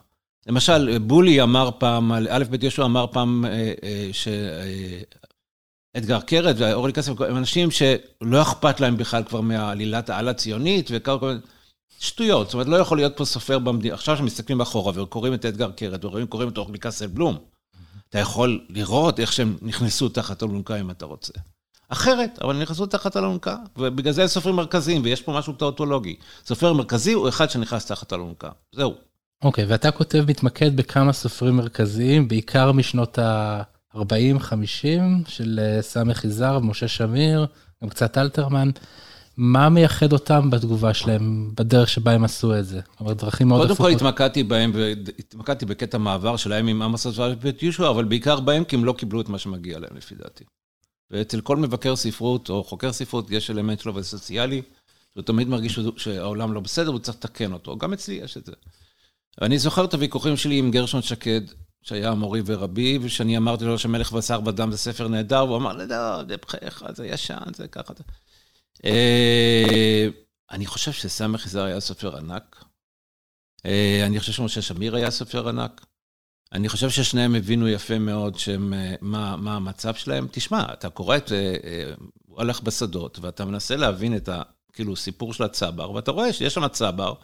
למשל, 0.47 0.99
בולי 0.99 1.43
אמר 1.43 1.71
פעם, 1.79 2.13
א' 2.13 2.45
ב' 2.51 2.63
יהושע 2.63 2.85
אמר 2.85 3.07
פעם 3.13 3.45
אה, 3.45 3.73
אה, 3.83 4.09
ש... 4.13 4.29
אדגר 5.97 6.21
קרת 6.21 6.57
ואורלי 6.59 6.93
כסף, 6.93 7.21
הם 7.21 7.37
אנשים 7.37 7.71
שלא 7.71 8.43
אכפת 8.43 8.81
להם 8.81 8.97
בכלל 8.97 9.25
כבר 9.25 9.41
מעלילת 9.41 10.11
העל 10.11 10.29
הציונית 10.29 10.91
וכאלה, 10.93 11.17
שטויות. 11.99 12.47
זאת 12.47 12.55
אומרת, 12.55 12.67
לא 12.67 12.77
יכול 12.77 12.99
להיות 12.99 13.17
פה 13.17 13.25
סופר 13.25 13.59
במדינה. 13.59 13.95
עכשיו 13.95 14.17
שמסתכלים 14.17 14.61
אחורה 14.61 15.03
וקוראים 15.03 15.35
את 15.35 15.45
אדגר 15.45 15.71
קרת 15.71 16.05
וקוראים 16.05 16.49
את 16.49 16.59
אורלי 16.59 16.79
כסף 16.79 17.07
בלום, 17.07 17.39
אתה 18.09 18.19
יכול 18.19 18.67
לראות 18.69 19.21
איך 19.21 19.33
שהם 19.33 19.57
נכנסו 19.63 20.09
תחת 20.09 20.43
אלונקה 20.43 20.81
אם 20.81 20.91
אתה 20.91 21.07
רוצה. 21.07 21.33
אחרת, 21.89 22.39
אבל 22.43 22.63
נכנסו 22.63 22.87
תחת 22.87 23.17
אלונקה, 23.17 23.57
ובגלל 23.77 24.13
זה 24.13 24.29
סופרים 24.29 24.57
מרכזיים, 24.57 25.03
ויש 25.05 25.23
פה 25.23 25.33
משהו 25.33 25.53
טאוטולוגי. 25.53 26.17
סופר 26.47 26.73
מרכזי 26.73 27.13
הוא 27.13 27.29
אחד 27.29 27.51
שנכנס 27.51 27.87
תחת 27.87 28.13
אלונקה. 28.13 28.49
זהו. 28.73 28.95
אוקיי, 29.45 29.65
okay, 29.65 29.67
ואתה 29.71 29.91
כותב, 29.91 30.25
מתמקד 30.29 30.77
בכמה 30.77 31.13
סופרים 31.13 31.57
מרכזיים, 31.57 32.29
בעיקר 32.29 32.73
משנות 32.73 33.19
ה... 33.19 33.63
40-50 33.95 34.01
של 35.27 35.61
אה, 35.63 35.83
סמך 35.83 36.25
יזהר, 36.25 36.59
משה 36.59 36.89
שמיר, 36.89 37.47
גם 37.83 37.89
קצת 37.89 38.19
אלתרמן. 38.19 38.71
מה 39.37 39.69
מייחד 39.69 40.13
אותם 40.13 40.51
בתגובה 40.51 40.95
שלהם, 40.95 41.51
בדרך 41.55 41.89
שבה 41.89 42.13
הם 42.13 42.25
עשו 42.25 42.59
את 42.59 42.67
זה? 42.67 42.81
כלומר, 42.99 43.13
דרכים 43.13 43.49
מאוד 43.49 43.71
הפוכות. 43.71 43.77
קודם 43.77 43.99
כל 43.99 44.07
התמקדתי 44.07 44.43
בהם, 44.43 44.73
והתמקדתי 44.75 45.67
בקטע 45.67 45.99
מעבר 45.99 46.37
שלהם 46.37 46.67
עם 46.67 46.83
עמוס 46.83 47.07
ובית 47.07 47.63
יהושע, 47.63 47.91
אבל 47.91 48.05
בעיקר 48.05 48.41
בהם 48.41 48.65
כי 48.65 48.77
הם 48.77 48.85
לא 48.85 48.93
קיבלו 48.93 49.21
את 49.21 49.29
מה 49.29 49.39
שמגיע 49.39 49.79
להם, 49.79 49.91
לפי 49.97 50.15
דעתי. 50.15 50.45
ואצל 51.11 51.41
כל 51.41 51.57
מבקר 51.57 51.97
ספרות 51.97 52.51
או 52.51 52.65
חוקר 52.65 52.93
ספרות 52.93 53.31
יש 53.31 53.51
אלמנט 53.51 53.81
שלו 53.81 53.95
וסוציאלי, 53.95 54.63
הוא 55.15 55.23
תמיד 55.23 55.49
מרגיש 55.49 55.79
שהעולם 55.97 56.53
לא 56.53 56.61
בסדר, 56.61 56.91
הוא 56.91 56.99
צריך 56.99 57.19
לתקן 57.19 57.53
אותו. 57.53 57.77
גם 57.77 57.93
אצלי 57.93 58.15
יש 58.15 58.37
את 58.37 58.47
זה. 58.47 58.53
ואני 59.41 59.59
זוכר 59.59 59.85
את 59.85 59.95
הוויכוחים 59.95 60.37
שלי 60.37 60.59
עם 60.59 60.71
גרשון 60.71 61.03
שקד, 61.03 61.41
שהיה 61.83 62.15
מורי 62.15 62.43
ורבי, 62.47 62.99
ושאני 63.03 63.37
אמרתי 63.37 63.65
לו 63.65 63.79
שמלך 63.79 64.13
בשר 64.13 64.41
ודם 64.47 64.71
זה 64.71 64.79
ספר 64.79 65.09
נהדר, 65.09 65.45
והוא 65.45 65.57
אמר, 65.57 65.73
לא, 65.73 66.25
זה 66.29 66.37
בחייך, 66.37 66.85
זה 66.95 67.07
ישן, 67.07 67.53
זה 67.57 67.69
ככה. 67.69 67.93
אה, 68.85 70.09
אני 70.51 70.67
חושב 70.67 70.93
שסמך 70.93 71.47
יזהר 71.47 71.65
היה 71.65 71.81
סופר 71.81 72.17
ענק. 72.17 72.65
אה, 73.67 74.03
אני 74.07 74.21
חושב 74.21 74.33
שמשה 74.33 74.63
שמיר 74.63 74.97
היה 74.97 75.11
סופר 75.11 75.49
ענק. 75.49 75.87
אני 76.53 76.69
חושב 76.69 76.91
ששניהם 76.91 77.35
הבינו 77.35 77.69
יפה 77.69 77.99
מאוד 77.99 78.39
שהם, 78.39 78.75
אה, 78.75 78.95
מה, 79.01 79.37
מה 79.37 79.57
המצב 79.57 79.95
שלהם. 79.95 80.27
תשמע, 80.31 80.65
אתה 80.73 80.91
קורא 80.91 81.17
את, 81.17 81.33
הוא 82.27 82.41
הלך 82.41 82.61
בשדות, 82.61 83.19
ואתה 83.23 83.45
מנסה 83.45 83.77
להבין 83.77 84.17
את 84.17 84.29
ה... 84.29 84.43
כאילו, 84.73 84.97
סיפור 84.97 85.35
של 85.35 85.45
הצבר, 85.45 85.91
ואתה 85.91 86.11
רואה 86.11 86.33
שיש 86.33 86.55
שם 86.55 86.69
צבר, 86.69 87.15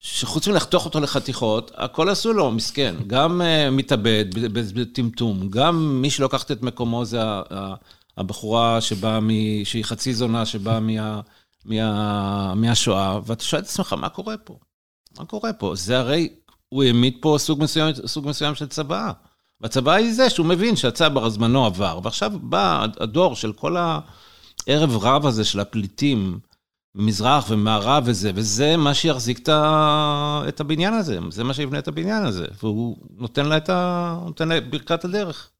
שחוץ 0.00 0.48
מלחתוך 0.48 0.84
אותו 0.84 1.00
לחתיכות, 1.00 1.70
הכל 1.74 2.08
עשו 2.08 2.32
לו, 2.32 2.50
מסכן. 2.50 2.94
גם 3.06 3.40
uh, 3.40 3.70
מתאבד 3.70 4.24
בטמטום, 4.52 5.48
גם 5.50 6.02
מי 6.02 6.10
שלוקחת 6.10 6.50
את 6.50 6.62
מקומו 6.62 7.04
זה 7.04 7.20
הבחורה 8.16 8.80
שבאה, 8.80 9.20
מ... 9.20 9.30
שהיא 9.64 9.84
חצי 9.84 10.14
זונה, 10.14 10.46
שבאה 10.46 10.80
מה... 10.80 11.20
מה... 11.64 12.54
מהשואה, 12.54 13.20
ואתה 13.26 13.44
שואל 13.44 13.62
את 13.62 13.66
עצמך, 13.66 13.92
מה 13.92 14.08
קורה 14.08 14.36
פה? 14.36 14.58
מה 15.18 15.24
קורה 15.24 15.52
פה? 15.52 15.74
זה 15.76 15.98
הרי, 15.98 16.28
הוא 16.68 16.84
העמיד 16.84 17.16
פה 17.20 17.36
סוג 17.38 17.62
מסוים, 17.62 17.94
סוג 18.06 18.28
מסוים 18.28 18.54
של 18.54 18.66
צבא. 18.66 19.12
והצבא 19.60 19.92
היא 19.92 20.12
זה 20.12 20.30
שהוא 20.30 20.46
מבין 20.46 20.76
שהצבר 20.76 21.24
הזמנו 21.24 21.66
עבר, 21.66 22.00
ועכשיו 22.02 22.32
בא 22.40 22.86
הדור 23.00 23.36
של 23.36 23.52
כל 23.52 23.76
הערב 23.76 24.96
רב 25.04 25.26
הזה 25.26 25.44
של 25.44 25.60
הפליטים, 25.60 26.38
מזרח 26.94 27.46
ומערב 27.50 28.02
וזה, 28.06 28.30
וזה 28.34 28.76
מה 28.76 28.94
שיחזיק 28.94 29.48
את 30.48 30.60
הבניין 30.60 30.94
הזה, 30.94 31.18
זה 31.30 31.44
מה 31.44 31.54
שיבנה 31.54 31.78
את 31.78 31.88
הבניין 31.88 32.24
הזה, 32.24 32.46
והוא 32.62 32.96
נותן 33.16 33.46
לה 33.46 33.56
את 33.56 33.70
ה... 33.70 34.18
נותן 34.24 34.48
לה 34.48 34.60
ברכת 34.60 35.04
הדרך. 35.04 35.50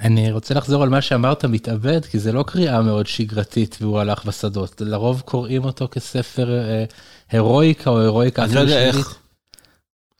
אני 0.00 0.32
רוצה 0.32 0.54
לחזור 0.54 0.82
על 0.82 0.88
מה 0.88 1.02
שאמרת, 1.02 1.44
מתאבד, 1.44 2.04
כי 2.04 2.18
זה 2.18 2.32
לא 2.32 2.44
קריאה 2.46 2.82
מאוד 2.82 3.06
שגרתית 3.06 3.78
והוא 3.80 4.00
הלך 4.00 4.24
בשדות. 4.24 4.80
לרוב 4.80 5.22
קוראים 5.24 5.64
אותו 5.64 5.88
כספר 5.90 6.50
אה, 6.50 6.84
הירואיקה 7.30 7.90
או 7.90 8.00
הירואיקה. 8.00 8.44
אני 8.44 8.54
לא 8.54 8.60
יודע 8.60 8.86
איך. 8.86 9.18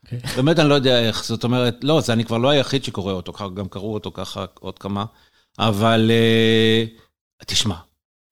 Okay. 0.07 0.15
אוקיי. 0.15 0.37
באמת 0.37 0.59
אני 0.59 0.69
לא 0.69 0.75
יודע 0.75 1.01
איך, 1.01 1.25
זאת 1.25 1.45
אומרת, 1.45 1.77
לא, 1.83 2.01
זה 2.01 2.13
אני 2.13 2.25
כבר 2.25 2.39
לא 2.39 2.49
היחיד 2.49 2.85
שקורא 2.85 3.13
אותו, 3.13 3.33
גם 3.55 3.69
קראו 3.69 3.95
אותו 3.95 4.11
ככה 4.15 4.45
עוד 4.61 4.79
כמה, 4.79 5.05
אבל 5.59 6.11
אה, 6.11 6.85
תשמע, 7.47 7.77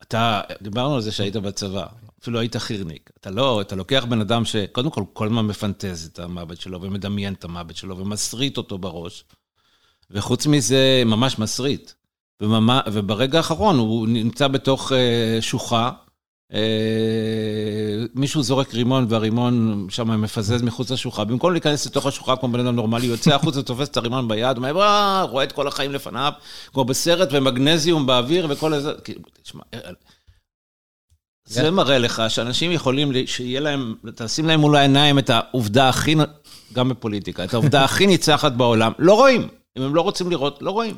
אתה, 0.03 0.41
דיברנו 0.63 0.95
על 0.95 1.01
זה 1.01 1.13
שהיית 1.13 1.37
בצבא, 1.37 1.87
אפילו 2.23 2.41
היית 2.41 2.57
חירניק. 2.57 3.11
אתה 3.21 3.31
לא, 3.31 3.61
אתה 3.61 3.77
לוקח 3.77 4.05
בן 4.09 4.21
אדם 4.21 4.45
שקודם 4.45 4.91
כל 4.91 5.05
כל 5.13 5.27
הזמן 5.27 5.47
מפנטז 5.47 6.11
את 6.13 6.19
המוות 6.19 6.61
שלו 6.61 6.83
ומדמיין 6.83 7.33
את 7.33 7.45
המוות 7.45 7.77
שלו 7.77 7.99
ומסריט 7.99 8.57
אותו 8.57 8.79
בראש. 8.79 9.25
וחוץ 10.11 10.47
מזה, 10.47 11.03
ממש 11.07 11.39
מסריט. 11.39 11.93
וממה, 12.41 12.81
וברגע 12.93 13.39
האחרון 13.39 13.79
הוא 13.79 14.09
נמצא 14.09 14.49
בתוך 14.49 14.93
אה, 14.93 15.39
שוחה, 15.41 15.91
מישהו 18.15 18.43
זורק 18.43 18.75
רימון 18.75 19.07
והרימון 19.09 19.87
שם 19.91 20.21
מפזז 20.21 20.63
מחוץ 20.63 20.91
לשוחה, 20.91 21.25
במקום 21.25 21.53
להיכנס 21.53 21.87
לתוך 21.87 22.07
השוחה 22.07 22.37
כמו 22.37 22.49
בן 22.49 22.61
אדם 22.61 22.77
נורמלי, 22.77 23.07
יוצא 23.07 23.35
החוצה, 23.35 23.63
תופס 23.63 23.89
את 23.89 23.97
הרימון 23.97 24.29
ביד, 24.29 24.57
אומר, 24.57 24.73
רואה 25.31 25.45
את 25.45 25.53
כל 25.53 25.69
החיים 25.69 25.93
לפניו, 25.93 26.33
כמו 26.73 26.85
בסרט, 26.85 27.29
ומגנזיום 27.33 28.07
באוויר 28.07 28.47
וכל 28.51 28.75
איזה... 28.75 28.93
כאילו, 29.05 29.21
תשמע, 29.43 29.63
זה 31.47 31.71
מראה 31.71 31.99
לך 31.99 32.23
שאנשים 32.29 32.73
יכולים, 32.73 33.13
שיהיה 33.27 33.61
להם, 33.61 33.95
תשים 34.15 34.47
להם 34.47 34.61
מול 34.61 34.77
העיניים 34.77 35.19
את 35.19 35.31
העובדה 35.31 35.89
הכי, 35.89 36.15
גם 36.73 36.89
בפוליטיקה, 36.89 37.45
את 37.45 37.55
העובדה 37.55 37.85
הכי 37.85 38.07
ניצחת 38.07 38.53
בעולם, 38.53 38.93
לא 38.99 39.15
רואים. 39.15 39.49
אם 39.79 39.83
הם 39.83 39.95
לא 39.95 40.01
רוצים 40.01 40.31
לראות, 40.31 40.63
לא 40.63 40.71
רואים. 40.71 40.97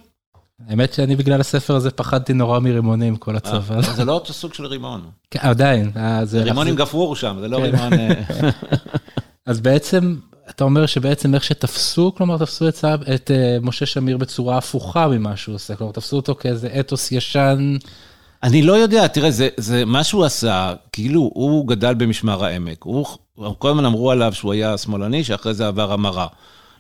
האמת 0.69 0.93
שאני 0.93 1.17
בגלל 1.17 1.41
הספר 1.41 1.77
הזה 1.77 1.91
פחדתי 1.91 2.33
נורא 2.33 2.61
מרימונים 2.61 3.17
כל 3.17 3.37
הצבא. 3.37 3.77
אה, 3.77 3.83
זה 3.83 4.05
לא 4.05 4.13
אותו 4.13 4.33
סוג 4.33 4.55
של 4.55 4.67
רימון. 4.67 5.01
כן, 5.31 5.39
עדיין. 5.43 5.91
אה, 5.97 6.23
רימון 6.33 6.69
עם 6.69 6.77
גפרור 6.77 7.17
שם, 7.17 7.37
זה 7.41 7.49
לא 7.49 7.57
כן. 7.57 7.63
רימון... 7.63 7.93
אה. 7.93 8.23
אז 9.47 9.61
בעצם, 9.61 10.17
אתה 10.51 10.65
אומר 10.65 10.87
שבעצם 10.87 11.35
איך 11.35 11.45
שתפסו, 11.45 12.13
כלומר 12.17 12.39
תפסו 12.39 12.69
את 13.15 13.31
משה 13.63 13.87
שמיר 13.87 14.17
בצורה 14.17 14.59
הפוכה 14.59 15.09
ממה 15.09 15.37
שהוא 15.37 15.55
עושה, 15.55 15.77
כלומר 15.77 15.93
תפסו 15.93 16.17
אותו 16.17 16.35
כאיזה 16.35 16.69
אתוס 16.81 17.13
ישן. 17.13 17.77
אני 18.43 18.63
לא 18.63 18.73
יודע, 18.73 19.07
תראה, 19.07 19.31
זה, 19.31 19.49
זה 19.57 19.85
מה 19.85 20.05
שהוא 20.05 20.25
עשה, 20.25 20.75
כאילו 20.93 21.31
הוא 21.35 21.69
גדל 21.69 21.95
במשמר 21.95 22.45
העמק. 22.45 22.83
הוא, 22.83 23.07
כל 23.59 23.71
הזמן 23.71 23.85
אמרו 23.85 24.11
עליו 24.11 24.33
שהוא 24.33 24.53
היה 24.53 24.79
שמאלני, 24.79 25.25
שאחרי 25.25 25.55
זה 25.55 25.67
עבר 25.67 25.93
המרה. 25.93 26.27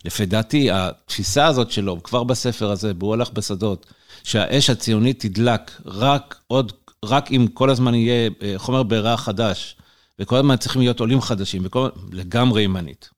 לפי 0.04 0.26
דעתי, 0.26 0.70
התפיסה 0.70 1.46
הזאת 1.46 1.70
שלו, 1.70 2.02
כבר 2.02 2.24
בספר 2.24 2.70
הזה, 2.70 2.92
והוא 2.98 3.14
הלך 3.14 3.30
בשדות, 3.30 3.86
שהאש 4.24 4.70
הציונית 4.70 5.26
תדלק 5.26 5.80
רק 5.86 6.40
עוד, 6.46 6.72
רק 7.04 7.32
אם 7.32 7.46
כל 7.54 7.70
הזמן 7.70 7.94
יהיה 7.94 8.30
אה, 8.42 8.54
חומר 8.56 8.82
בעירה 8.82 9.16
חדש, 9.16 9.76
וכל 10.18 10.36
הזמן 10.36 10.56
צריכים 10.56 10.82
להיות 10.82 11.00
עולים 11.00 11.20
חדשים, 11.20 11.62
וכל, 11.64 11.88
לגמרי 12.12 12.62
ימנית. 12.62 13.10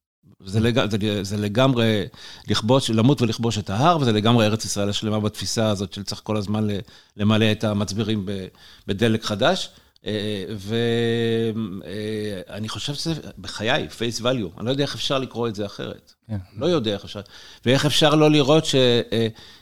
זה, 0.45 0.61
לג... 0.61 0.91
זה, 0.91 1.25
זה 1.25 1.37
לגמרי 1.37 2.05
לכבוש, 2.49 2.91
למות 2.91 3.23
ולכבוש 3.23 3.59
את 3.59 3.71
ההר, 3.71 3.99
וזה 4.01 4.13
לגמרי 4.13 4.47
ארץ 4.47 4.65
ישראל 4.65 4.89
השלמה 4.89 5.21
בתפיסה 5.21 5.69
הזאת 5.69 5.93
של 5.93 6.03
צריך 6.03 6.21
כל 6.25 6.37
הזמן 6.37 6.67
למלא 7.17 7.53
את 7.53 7.65
המצברים 7.65 8.27
בדלק 8.87 9.25
חדש. 9.25 9.71
אה, 10.09 10.45
ואני 12.47 12.67
אה, 12.67 12.73
חושב 12.73 12.95
שזה, 12.95 13.15
בחיי, 13.39 13.87
face 13.87 14.21
value, 14.21 14.59
אני 14.59 14.67
לא 14.67 14.71
יודע 14.71 14.83
איך 14.83 14.95
אפשר 14.95 15.19
לקרוא 15.19 15.49
את 15.49 15.55
זה 15.55 15.67
אחרת. 15.67 16.15
כן. 16.29 16.39
לא 16.57 16.67
יודע 16.67 16.93
איך 16.93 17.05
אפשר. 17.05 17.21
ואיך 17.67 17.87
אפשר 17.87 18.15
לא 18.15 18.31
לראות 18.31 18.65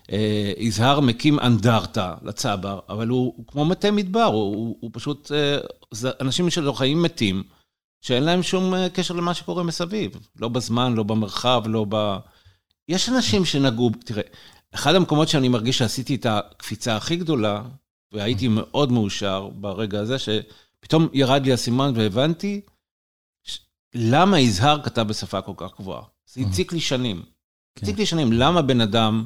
שיזהר 0.08 1.00
מקים 1.00 1.40
אנדרטה 1.40 2.14
לצבר, 2.22 2.80
אבל 2.88 3.08
הוא, 3.08 3.34
הוא 3.36 3.46
כמו 3.46 3.64
מטה 3.64 3.90
מדבר, 3.90 4.24
הוא, 4.24 4.56
הוא, 4.56 4.76
הוא 4.80 4.90
פשוט, 4.94 5.30
זה 5.90 6.10
אנשים 6.20 6.50
שלו 6.50 6.74
חיים 6.74 7.02
מתים. 7.02 7.42
שאין 8.06 8.22
להם 8.22 8.42
שום 8.42 8.74
אה, 8.74 8.88
קשר 8.88 9.14
למה 9.14 9.34
שקורה 9.34 9.62
מסביב. 9.62 10.10
לא 10.36 10.48
בזמן, 10.48 10.94
לא 10.94 11.02
במרחב, 11.02 11.62
לא 11.66 11.86
ב... 11.88 12.16
יש 12.88 13.08
אנשים 13.08 13.44
שנגעו, 13.44 13.90
תראה, 14.04 14.22
אחד 14.74 14.94
המקומות 14.94 15.28
שאני 15.28 15.48
מרגיש 15.48 15.78
שעשיתי 15.78 16.14
את 16.14 16.26
הקפיצה 16.26 16.96
הכי 16.96 17.16
גדולה, 17.16 17.62
והייתי 18.12 18.48
מאוד 18.48 18.92
מאושר 18.92 19.48
ברגע 19.54 20.00
הזה, 20.00 20.16
שפתאום 20.18 21.08
ירד 21.12 21.46
לי 21.46 21.52
הסימן 21.52 21.92
והבנתי 21.94 22.60
למה 23.94 24.40
יזהר 24.40 24.82
כתב 24.82 25.02
בשפה 25.08 25.40
כל 25.40 25.52
כך 25.56 25.70
גבוהה. 25.78 26.02
זה 26.26 26.40
הציק 26.40 26.72
לי 26.72 26.80
שנים. 26.80 27.22
כן. 27.74 27.86
הציק 27.86 27.98
לי 27.98 28.06
שנים, 28.06 28.32
למה 28.32 28.62
בן 28.62 28.80
אדם 28.80 29.24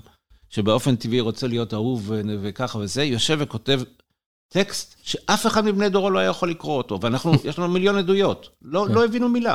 שבאופן 0.49 0.97
טבעי 0.97 1.21
רוצה 1.21 1.47
להיות 1.47 1.75
אהוב 1.75 2.13
וככה 2.43 2.79
וזה, 2.79 3.05
יושב 3.05 3.37
וכותב 3.41 3.81
טקסט 4.49 4.95
שאף 5.03 5.47
אחד 5.47 5.65
מבני 5.65 5.89
דורו 5.89 6.11
לא 6.11 6.19
היה 6.19 6.29
יכול 6.29 6.51
לקרוא 6.51 6.79
אותו, 6.79 7.01
ואנחנו, 7.01 7.33
יש 7.45 7.59
לנו 7.59 7.69
מיליון 7.69 7.99
עדויות. 7.99 8.49
לא, 8.63 8.85
כן. 8.89 8.95
לא 8.95 9.05
הבינו 9.05 9.29
מילה. 9.29 9.55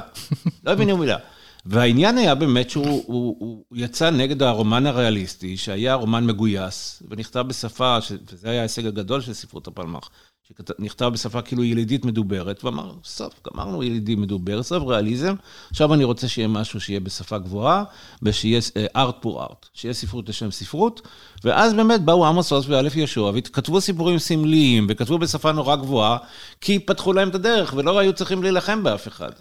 לא 0.63 0.71
הבינו 0.71 0.97
מילה. 0.97 1.17
והעניין 1.65 2.17
היה 2.17 2.35
באמת 2.35 2.69
שהוא 2.69 3.03
הוא, 3.05 3.35
הוא 3.39 3.63
יצא 3.73 4.09
נגד 4.09 4.43
הרומן 4.43 4.85
הריאליסטי, 4.85 5.57
שהיה 5.57 5.93
רומן 5.93 6.25
מגויס, 6.25 7.03
ונכתב 7.09 7.45
בשפה, 7.47 7.97
וזה 8.31 8.49
היה 8.49 8.59
ההישג 8.59 8.85
הגדול 8.85 9.21
של 9.21 9.33
ספרות 9.33 9.67
הפלמ"ח, 9.67 10.09
שנכתב 10.43 11.05
בשפה 11.13 11.41
כאילו 11.41 11.63
ילידית 11.63 12.05
מדוברת, 12.05 12.63
ואמר, 12.63 12.93
סוף, 13.03 13.33
גמרנו 13.47 13.83
ילידי 13.83 14.15
מדובר, 14.15 14.63
סוף 14.63 14.83
ריאליזם, 14.83 15.35
עכשיו 15.71 15.93
אני 15.93 16.03
רוצה 16.03 16.27
שיהיה 16.27 16.47
משהו 16.47 16.81
שיהיה 16.81 16.99
בשפה 16.99 17.37
גבוהה, 17.37 17.83
ושיהיה 18.21 18.59
ארט 18.95 19.15
פור 19.21 19.43
ארט, 19.43 19.69
שיהיה 19.73 19.93
ספרות 19.93 20.29
לשם 20.29 20.51
ספרות, 20.51 21.01
ואז 21.43 21.73
באמת 21.73 22.01
באו 22.01 22.25
עמוס 22.25 22.51
עוז 22.51 22.69
ואלף 22.69 22.95
יהושע, 22.95 23.31
וכתבו 23.33 23.81
סיפורים 23.81 24.19
סמליים, 24.19 24.87
וכתבו 24.89 25.17
בשפה 25.17 25.51
נורא 25.51 25.75
גבוהה, 25.75 26.17
כי 26.61 26.79
פתחו 26.79 27.13
להם 27.13 27.29
את 27.29 27.35
הדרך, 27.35 27.73
ולא 27.77 27.99
היו 27.99 28.13
צריכים 28.13 28.43
להילחם 28.43 28.83
באף 28.83 29.07
אחד. 29.07 29.31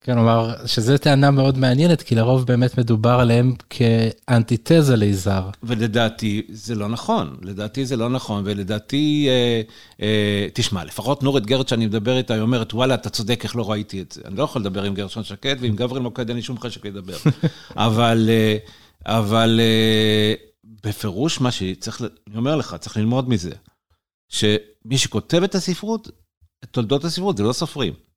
כן, 0.00 0.14
כלומר, 0.14 0.66
שזו 0.66 0.98
טענה 0.98 1.30
מאוד 1.30 1.58
מעניינת, 1.58 2.02
כי 2.02 2.14
לרוב 2.14 2.46
באמת 2.46 2.78
מדובר 2.78 3.10
עליהם 3.10 3.54
כאנטיתזה 3.70 4.96
ליזהר. 4.96 5.50
ולדעתי 5.62 6.42
זה 6.48 6.74
לא 6.74 6.88
נכון, 6.88 7.36
לדעתי 7.42 7.86
זה 7.86 7.96
לא 7.96 8.08
נכון, 8.08 8.42
ולדעתי, 8.46 9.26
אה, 9.28 9.62
אה, 10.02 10.46
תשמע, 10.54 10.84
לפחות 10.84 11.22
נורית 11.22 11.46
גרד 11.46 11.68
שאני 11.68 11.86
מדבר 11.86 12.16
איתה, 12.16 12.34
היא 12.34 12.42
אומרת, 12.42 12.74
וואלה, 12.74 12.94
אתה 12.94 13.10
צודק, 13.10 13.44
איך 13.44 13.56
לא 13.56 13.70
ראיתי 13.70 14.02
את 14.02 14.12
זה. 14.12 14.20
אני 14.24 14.36
לא 14.36 14.42
יכול 14.42 14.60
לדבר 14.60 14.82
עם 14.82 14.94
גרשון 14.94 15.24
שקד, 15.24 15.56
ועם 15.60 15.76
גבריאל 15.76 16.02
מוקד 16.02 16.28
אין 16.28 16.36
לי 16.36 16.42
שום 16.42 16.60
חשק 16.60 16.86
לדבר. 16.86 17.16
אבל, 17.76 18.28
אה, 18.30 18.56
אבל 19.06 19.60
אה, 19.62 20.34
בפירוש 20.84 21.40
מה 21.40 21.50
שצריך, 21.50 22.02
אני 22.28 22.36
אומר 22.36 22.56
לך, 22.56 22.76
צריך 22.80 22.96
ללמוד 22.96 23.28
מזה, 23.28 23.52
שמי 24.28 24.98
שכותב 24.98 25.42
את 25.42 25.54
הספרות, 25.54 26.08
את 26.64 26.68
תולדות 26.70 27.04
הספרות, 27.04 27.36
זה 27.36 27.42
לא 27.42 27.52
סופרים. 27.52 28.07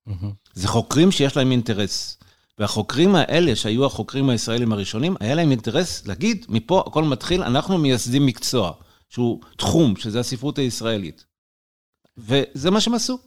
זה 0.54 0.68
חוקרים 0.68 1.12
שיש 1.12 1.38
להם 1.38 1.52
אינטרס. 1.52 2.18
והחוקרים 2.60 3.16
האלה, 3.16 3.56
שהיו 3.56 3.86
החוקרים 3.86 4.30
הישראלים 4.30 4.74
הראשונים, 4.74 5.16
היה 5.20 5.36
להם 5.36 5.52
אינטרס 5.52 6.08
להגיד, 6.08 6.46
מפה 6.50 6.84
הכל 6.88 7.04
מתחיל, 7.04 7.44
אנחנו 7.44 7.78
מייסדים 7.78 8.26
מקצוע, 8.26 8.72
שהוא 9.10 9.40
תחום, 9.58 9.96
שזה 9.96 10.20
הספרות 10.20 10.58
הישראלית. 10.58 11.26
וזה 12.18 12.72
מה 12.72 12.82
שהם 12.82 12.94
עשו. 12.94 13.20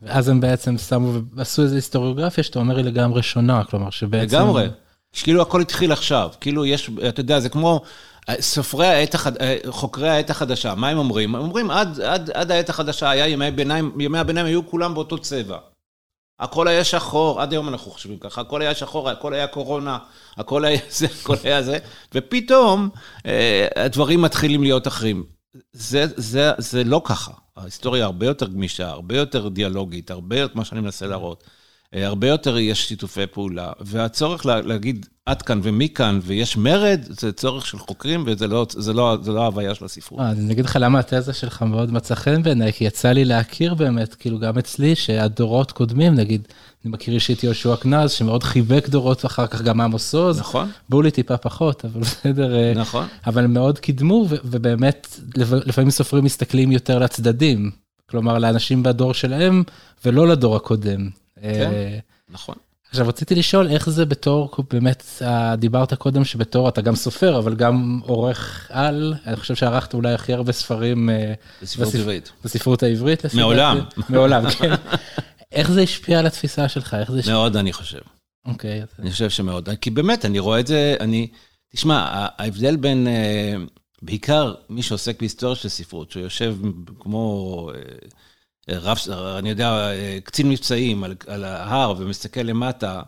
ואז 0.00 0.28
הם 0.28 0.40
בעצם 0.40 0.78
שמו 0.78 1.12
ועשו 1.32 1.62
איזו 1.62 1.74
היסטוריוגרפיה 1.74 2.44
שאתה 2.44 2.58
אומר 2.58 2.76
היא 2.76 2.84
לגמרי 2.84 3.22
שונה, 3.22 3.64
כלומר 3.64 3.90
שבעצם... 3.90 4.36
לגמרי. 4.36 4.68
כאילו 5.22 5.42
הכל 5.42 5.60
התחיל 5.60 5.92
עכשיו, 5.92 6.30
כאילו 6.40 6.66
יש, 6.66 6.90
אתה 7.08 7.20
יודע, 7.20 7.40
זה 7.40 7.48
כמו 7.48 7.82
סופרי 8.40 8.86
העת 8.86 9.14
החד... 9.14 9.32
חוקרי 9.68 10.08
העת 10.08 10.30
החדשה, 10.30 10.74
מה 10.74 10.88
הם 10.88 10.98
אומרים? 10.98 11.34
הם 11.34 11.40
אומרים 11.42 11.70
עד, 11.70 12.00
עד, 12.00 12.30
עד 12.30 12.50
העת 12.50 12.68
החדשה 12.68 13.10
היה 13.10 13.28
ימי 13.28 13.50
ביניים, 13.50 14.00
ימי 14.00 14.18
הביניים 14.18 14.46
היו 14.46 14.66
כולם 14.66 14.94
באותו 14.94 15.18
צבע. 15.18 15.58
הכל 16.40 16.68
היה 16.68 16.84
שחור, 16.84 17.40
עד 17.40 17.52
היום 17.52 17.68
אנחנו 17.68 17.90
חושבים 17.90 18.18
ככה, 18.18 18.40
הכל 18.40 18.62
היה 18.62 18.74
שחור, 18.74 19.10
הכל 19.10 19.34
היה 19.34 19.46
קורונה, 19.46 19.98
הכל 20.36 20.64
היה 20.64 20.80
זה, 20.98 21.06
הכל 21.20 21.36
היה 21.44 21.62
זה, 21.62 21.78
ופתאום 22.14 22.88
אה, 23.26 23.68
הדברים 23.76 24.22
מתחילים 24.22 24.62
להיות 24.62 24.86
אחרים. 24.86 25.24
זה, 25.72 26.04
זה, 26.16 26.50
זה 26.58 26.84
לא 26.84 27.02
ככה, 27.04 27.32
ההיסטוריה 27.56 28.04
הרבה 28.04 28.26
יותר 28.26 28.46
גמישה, 28.46 28.88
הרבה 28.88 29.16
יותר 29.16 29.48
דיאלוגית, 29.48 30.10
הרבה 30.10 30.38
יותר, 30.38 30.54
מה 30.54 30.64
שאני 30.64 30.80
מנסה 30.80 31.06
להראות. 31.06 31.44
אה, 31.94 32.06
הרבה 32.06 32.28
יותר 32.28 32.58
יש 32.58 32.88
שיתופי 32.88 33.26
פעולה, 33.26 33.72
והצורך 33.80 34.46
לה, 34.46 34.60
להגיד 34.60 35.06
עד 35.26 35.42
כאן 35.42 35.60
ומכאן, 35.62 36.18
ויש 36.22 36.56
מרד, 36.56 37.00
זה 37.08 37.32
צורך 37.32 37.66
של 37.66 37.78
חוקרים, 37.78 38.24
וזה 38.26 38.46
לא, 38.46 38.66
זה 38.70 38.92
לא, 38.92 39.16
זה 39.22 39.32
לא 39.32 39.42
ההוויה 39.42 39.74
של 39.74 39.84
הספרות. 39.84 40.20
אה, 40.20 40.30
אני 40.30 40.52
אגיד 40.52 40.64
לך 40.64 40.78
למה 40.80 40.98
התזה 40.98 41.32
שלך 41.32 41.62
מאוד 41.62 41.92
מצא 41.92 42.14
חן 42.14 42.42
בעיניי, 42.42 42.72
כי 42.72 42.84
יצא 42.84 43.12
לי 43.12 43.24
להכיר 43.24 43.74
באמת, 43.74 44.14
כאילו 44.14 44.38
גם 44.38 44.58
אצלי, 44.58 44.94
שהדורות 44.94 45.72
קודמים, 45.72 46.14
נגיד, 46.14 46.48
אני 46.84 46.92
מכיר 46.92 47.14
אישית 47.14 47.44
יהושע 47.44 47.76
קנז, 47.76 48.10
שמאוד 48.10 48.42
חיבק 48.42 48.88
דורות, 48.88 49.24
ואחר 49.24 49.46
כך 49.46 49.62
גם 49.62 49.80
עמוס 49.80 50.14
עוז. 50.14 50.40
נכון. 50.40 50.70
בולי 50.88 51.10
טיפה 51.10 51.36
פחות, 51.36 51.84
אבל 51.84 52.00
בסדר. 52.00 52.56
אה, 52.56 52.72
נכון. 52.76 53.06
אבל 53.26 53.46
מאוד 53.46 53.78
קידמו, 53.78 54.26
ובאמת, 54.30 55.20
לפעמים 55.36 55.90
סופרים 55.90 56.24
מסתכלים 56.24 56.72
יותר 56.72 56.98
לצדדים. 56.98 57.70
כלומר, 58.10 58.38
לאנשים 58.38 58.82
בדור 58.82 59.14
שלהם, 59.14 59.62
ולא 60.04 60.28
לדור 60.28 60.56
הקודם. 60.56 61.08
כן, 61.44 61.98
נכון. 62.28 62.54
עכשיו 62.90 63.08
רציתי 63.08 63.34
לשאול 63.34 63.68
איך 63.68 63.90
זה 63.90 64.04
בתור, 64.04 64.50
באמת 64.70 65.22
דיברת 65.58 65.94
קודם 65.94 66.24
שבתור 66.24 66.68
אתה 66.68 66.80
גם 66.80 66.96
סופר 66.96 67.38
אבל 67.38 67.54
גם 67.54 68.00
עורך 68.02 68.70
על, 68.70 69.14
אני 69.26 69.36
חושב 69.36 69.54
שערכת 69.54 69.94
אולי 69.94 70.12
הכי 70.12 70.32
הרבה 70.32 70.52
ספרים 70.52 71.10
בספרות 71.62 71.94
עברית. 71.94 72.32
בספרות 72.44 72.82
העברית. 72.82 73.22
מעולם. 73.34 73.80
מעולם, 74.08 74.50
כן. 74.50 74.74
איך 75.52 75.70
זה 75.70 75.80
השפיע 75.80 76.18
על 76.18 76.26
התפיסה 76.26 76.68
שלך? 76.68 76.94
איך 76.94 77.12
זה 77.12 77.18
השפיע? 77.18 77.34
מאוד 77.34 77.56
אני 77.56 77.72
חושב. 77.72 77.98
אוקיי. 78.46 78.82
אני 78.98 79.10
חושב 79.10 79.30
שמאוד, 79.30 79.68
כי 79.80 79.90
באמת 79.90 80.24
אני 80.24 80.38
רואה 80.38 80.60
את 80.60 80.66
זה, 80.66 80.96
אני, 81.00 81.28
תשמע, 81.72 82.28
ההבדל 82.38 82.76
בין, 82.76 83.06
בעיקר 84.02 84.54
מי 84.68 84.82
שעוסק 84.82 85.20
בהיסטוריה 85.20 85.56
של 85.56 85.68
ספרות, 85.68 86.10
שיושב 86.10 86.56
כמו... 87.00 87.70
רב, 88.68 88.98
אני 89.38 89.50
יודע, 89.50 89.90
קצין 90.24 90.48
מבצעים 90.48 91.04
על, 91.04 91.14
על 91.26 91.44
ההר 91.44 91.94
ומסתכל 91.98 92.40
למטה, 92.40 93.02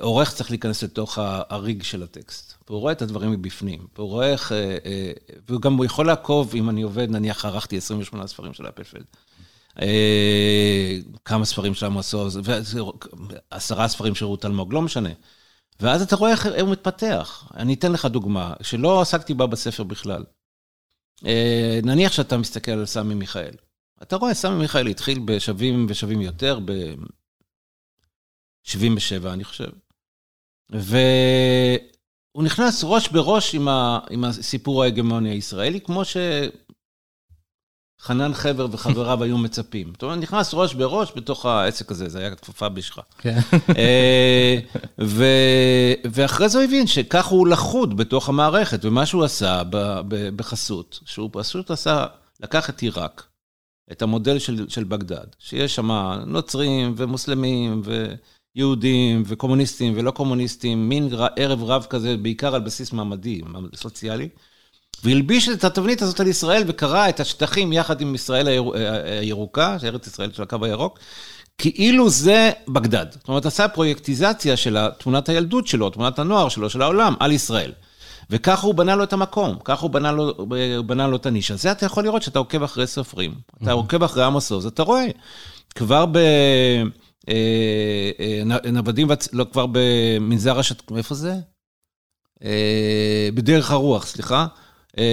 עורך 0.00 0.34
צריך 0.34 0.50
להיכנס 0.50 0.82
לתוך 0.82 1.18
הריג 1.22 1.82
של 1.82 2.02
הטקסט. 2.02 2.54
והוא 2.68 2.80
רואה 2.80 2.92
את 2.92 3.02
הדברים 3.02 3.30
מבפנים. 3.30 3.86
והוא 3.96 4.08
רואה 4.08 4.32
איך, 4.32 4.52
והוא 5.48 5.60
גם 5.60 5.78
יכול 5.84 6.06
לעקוב, 6.06 6.52
אם 6.54 6.70
אני 6.70 6.82
עובד, 6.82 7.10
נניח 7.10 7.44
ערכתי 7.44 7.76
28 7.76 8.26
ספרים 8.26 8.54
של 8.54 8.68
אפלפלד. 8.68 9.04
כמה 11.24 11.44
ספרים 11.44 11.74
של 11.74 11.86
עמוס 11.86 12.14
עוז, 12.14 12.40
עשרה 13.50 13.88
ספרים 13.88 14.14
של 14.14 14.24
רות 14.24 14.44
אלמוג, 14.44 14.74
לא 14.74 14.82
משנה. 14.82 15.10
ואז 15.80 16.02
אתה 16.02 16.16
רואה 16.16 16.30
איך 16.30 16.46
הוא 16.60 16.70
מתפתח. 16.70 17.52
אני 17.56 17.74
אתן 17.74 17.92
לך 17.92 18.04
דוגמה, 18.04 18.54
שלא 18.62 19.00
עסקתי 19.00 19.34
בה 19.34 19.46
בספר 19.46 19.82
בכלל. 19.82 20.24
נניח 21.82 22.12
שאתה 22.12 22.36
מסתכל 22.36 22.72
על 22.72 22.86
סמי 22.86 23.14
מיכאל. 23.14 23.54
אתה 24.02 24.16
רואה, 24.16 24.34
סמי 24.34 24.54
מיכאל 24.54 24.86
התחיל 24.86 25.18
בשווים 25.24 25.86
ושווים 25.88 26.20
יותר, 26.20 26.58
ב-77, 26.64 29.26
אני 29.26 29.44
חושב. 29.44 29.68
והוא 30.70 32.44
נכנס 32.44 32.80
ראש 32.84 33.08
בראש 33.08 33.54
עם, 33.54 33.68
ה... 33.68 33.98
עם 34.10 34.24
הסיפור 34.24 34.82
ההגמוני 34.82 35.30
הישראלי, 35.30 35.80
כמו 35.80 36.02
שחנן 38.00 38.34
חבר 38.34 38.66
וחבריו 38.70 39.22
היו 39.22 39.38
מצפים. 39.38 39.92
זאת 39.92 40.02
אומרת, 40.02 40.18
נכנס 40.18 40.50
ראש 40.54 40.74
בראש 40.74 41.12
בתוך 41.16 41.46
העסק 41.46 41.90
הזה, 41.90 42.08
זה 42.08 42.18
היה 42.18 42.34
כפפה 42.34 42.68
בשבילך. 42.68 43.00
כן. 43.18 43.38
ו... 45.00 45.24
ואחרי 46.12 46.48
זה 46.48 46.58
הוא 46.58 46.64
הבין 46.64 46.86
שכך 46.86 47.26
הוא 47.26 47.48
לחוד 47.48 47.96
בתוך 47.96 48.28
המערכת, 48.28 48.84
ומה 48.84 49.06
שהוא 49.06 49.24
עשה 49.24 49.62
בחסות, 50.36 51.00
שהוא 51.04 51.30
פשוט 51.32 51.70
עשה, 51.70 52.06
לקח 52.40 52.70
את 52.70 52.80
עיראק. 52.80 53.27
את 53.92 54.02
המודל 54.02 54.38
של, 54.38 54.68
של 54.68 54.84
בגדד, 54.84 55.26
שיש 55.38 55.74
שם 55.74 55.90
נוצרים 56.26 56.94
ומוסלמים 56.96 57.82
ויהודים 58.54 59.22
וקומוניסטים 59.26 59.92
ולא 59.96 60.10
קומוניסטים, 60.10 60.88
מין 60.88 61.08
ערב 61.36 61.62
רב 61.62 61.86
כזה, 61.90 62.16
בעיקר 62.16 62.54
על 62.54 62.60
בסיס 62.60 62.92
מעמדי, 62.92 63.40
סוציאלי, 63.74 64.28
והלביש 65.04 65.48
את 65.48 65.64
התבנית 65.64 66.02
הזאת 66.02 66.20
על 66.20 66.26
ישראל 66.26 66.62
וקרא 66.66 67.08
את 67.08 67.20
השטחים 67.20 67.72
יחד 67.72 68.00
עם 68.00 68.14
ישראל 68.14 68.48
הירוקה, 69.20 69.76
ארץ 69.84 70.06
ישראל 70.06 70.32
של 70.32 70.42
הקו 70.42 70.64
הירוק, 70.64 70.98
כאילו 71.58 72.10
זה 72.10 72.50
בגדד. 72.68 73.06
זאת 73.10 73.28
אומרת, 73.28 73.46
עשה 73.46 73.68
פרויקטיזציה 73.68 74.56
של 74.56 74.78
תמונת 74.98 75.28
הילדות 75.28 75.66
שלו, 75.66 75.90
תמונת 75.90 76.18
הנוער 76.18 76.48
שלו, 76.48 76.70
של 76.70 76.82
העולם, 76.82 77.14
על 77.20 77.32
ישראל. 77.32 77.72
וככה 78.30 78.66
הוא 78.66 78.74
בנה 78.74 78.96
לו 78.96 79.04
את 79.04 79.12
המקום, 79.12 79.58
ככה 79.64 79.82
הוא 79.82 79.90
בנה 79.90 80.12
לו, 80.12 80.46
בנה 80.86 81.06
לו 81.06 81.16
את 81.16 81.26
הנישה. 81.26 81.56
זה 81.56 81.72
אתה 81.72 81.86
יכול 81.86 82.04
לראות 82.04 82.22
שאתה 82.22 82.38
עוקב 82.38 82.62
אחרי 82.62 82.86
סופרים, 82.86 83.34
אתה 83.62 83.72
עוקב 83.72 84.02
אחרי 84.02 84.24
עמוס 84.24 84.52
עוז, 84.52 84.66
אתה 84.66 84.82
רואה, 84.82 85.06
כבר 85.74 86.04
בנוודים, 88.64 89.08
לא, 89.32 89.46
כבר 89.52 89.66
במנזר 89.72 90.58
השת... 90.58 90.92
איפה 90.96 91.14
זה? 91.14 91.34
בדרך 93.34 93.70
הרוח, 93.70 94.06
סליחה. 94.06 94.46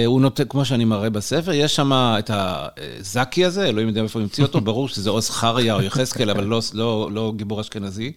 הוא 0.06 0.20
נותן, 0.20 0.44
כמו 0.48 0.64
שאני 0.64 0.84
מראה 0.84 1.10
בספר, 1.10 1.52
יש 1.52 1.76
שם 1.76 1.92
את 1.92 2.30
הזקי 2.34 3.44
הזה, 3.44 3.68
אלוהים 3.68 3.88
יודע 3.88 4.02
איפה 4.02 4.20
המציא 4.20 4.44
אותו, 4.44 4.60
ברור 4.70 4.88
שזה 4.88 5.10
או 5.10 5.20
זכריה 5.20 5.74
או 5.74 5.82
יחזקאל, 5.82 6.30
אבל 6.30 6.44
לא, 6.44 6.60
לא, 6.72 7.08
לא 7.12 7.32
גיבור 7.36 7.60
אשכנזי, 7.60 8.12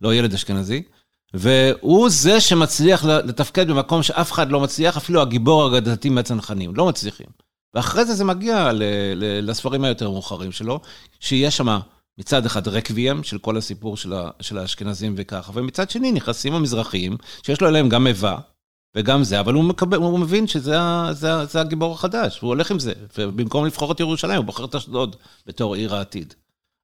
לא 0.00 0.14
ילד 0.14 0.34
אשכנזי. 0.34 0.82
והוא 1.34 2.08
זה 2.10 2.40
שמצליח 2.40 3.04
לתפקד 3.04 3.70
במקום 3.70 4.02
שאף 4.02 4.32
אחד 4.32 4.50
לא 4.50 4.60
מצליח, 4.60 4.96
אפילו 4.96 5.22
הגיבור 5.22 5.64
האגדתי 5.64 6.08
מהצנחנים, 6.08 6.74
לא 6.74 6.86
מצליחים. 6.86 7.26
ואחרי 7.74 8.04
זה 8.04 8.14
זה 8.14 8.24
מגיע 8.24 8.70
לספרים 9.42 9.84
היותר 9.84 10.10
מאוחרים 10.10 10.52
שלו, 10.52 10.80
שיש 11.20 11.56
שם 11.56 11.78
מצד 12.18 12.46
אחד 12.46 12.68
רקוויאם 12.68 13.22
של 13.22 13.38
כל 13.38 13.56
הסיפור 13.56 13.96
של 14.40 14.58
האשכנזים 14.58 15.14
וככה, 15.16 15.52
ומצד 15.54 15.90
שני 15.90 16.12
נכנסים 16.12 16.54
המזרחיים, 16.54 17.16
שיש 17.42 17.60
לו 17.60 17.68
אליהם 17.68 17.88
גם 17.88 18.06
איבה, 18.06 18.36
וגם 18.96 19.24
זה, 19.24 19.40
אבל 19.40 19.54
הוא, 19.54 19.64
מקבל, 19.64 19.96
הוא 19.96 20.18
מבין 20.18 20.46
שזה 20.46 20.76
זה, 21.12 21.44
זה 21.44 21.60
הגיבור 21.60 21.94
החדש, 21.94 22.38
הוא 22.38 22.48
הולך 22.48 22.70
עם 22.70 22.78
זה, 22.78 22.92
ובמקום 23.18 23.66
לבחור 23.66 23.92
את 23.92 24.00
ירושלים, 24.00 24.36
הוא 24.36 24.44
בוחר 24.44 24.64
את 24.64 24.74
אשדוד 24.74 25.16
בתור 25.46 25.74
עיר 25.74 25.94
העתיד. 25.94 26.34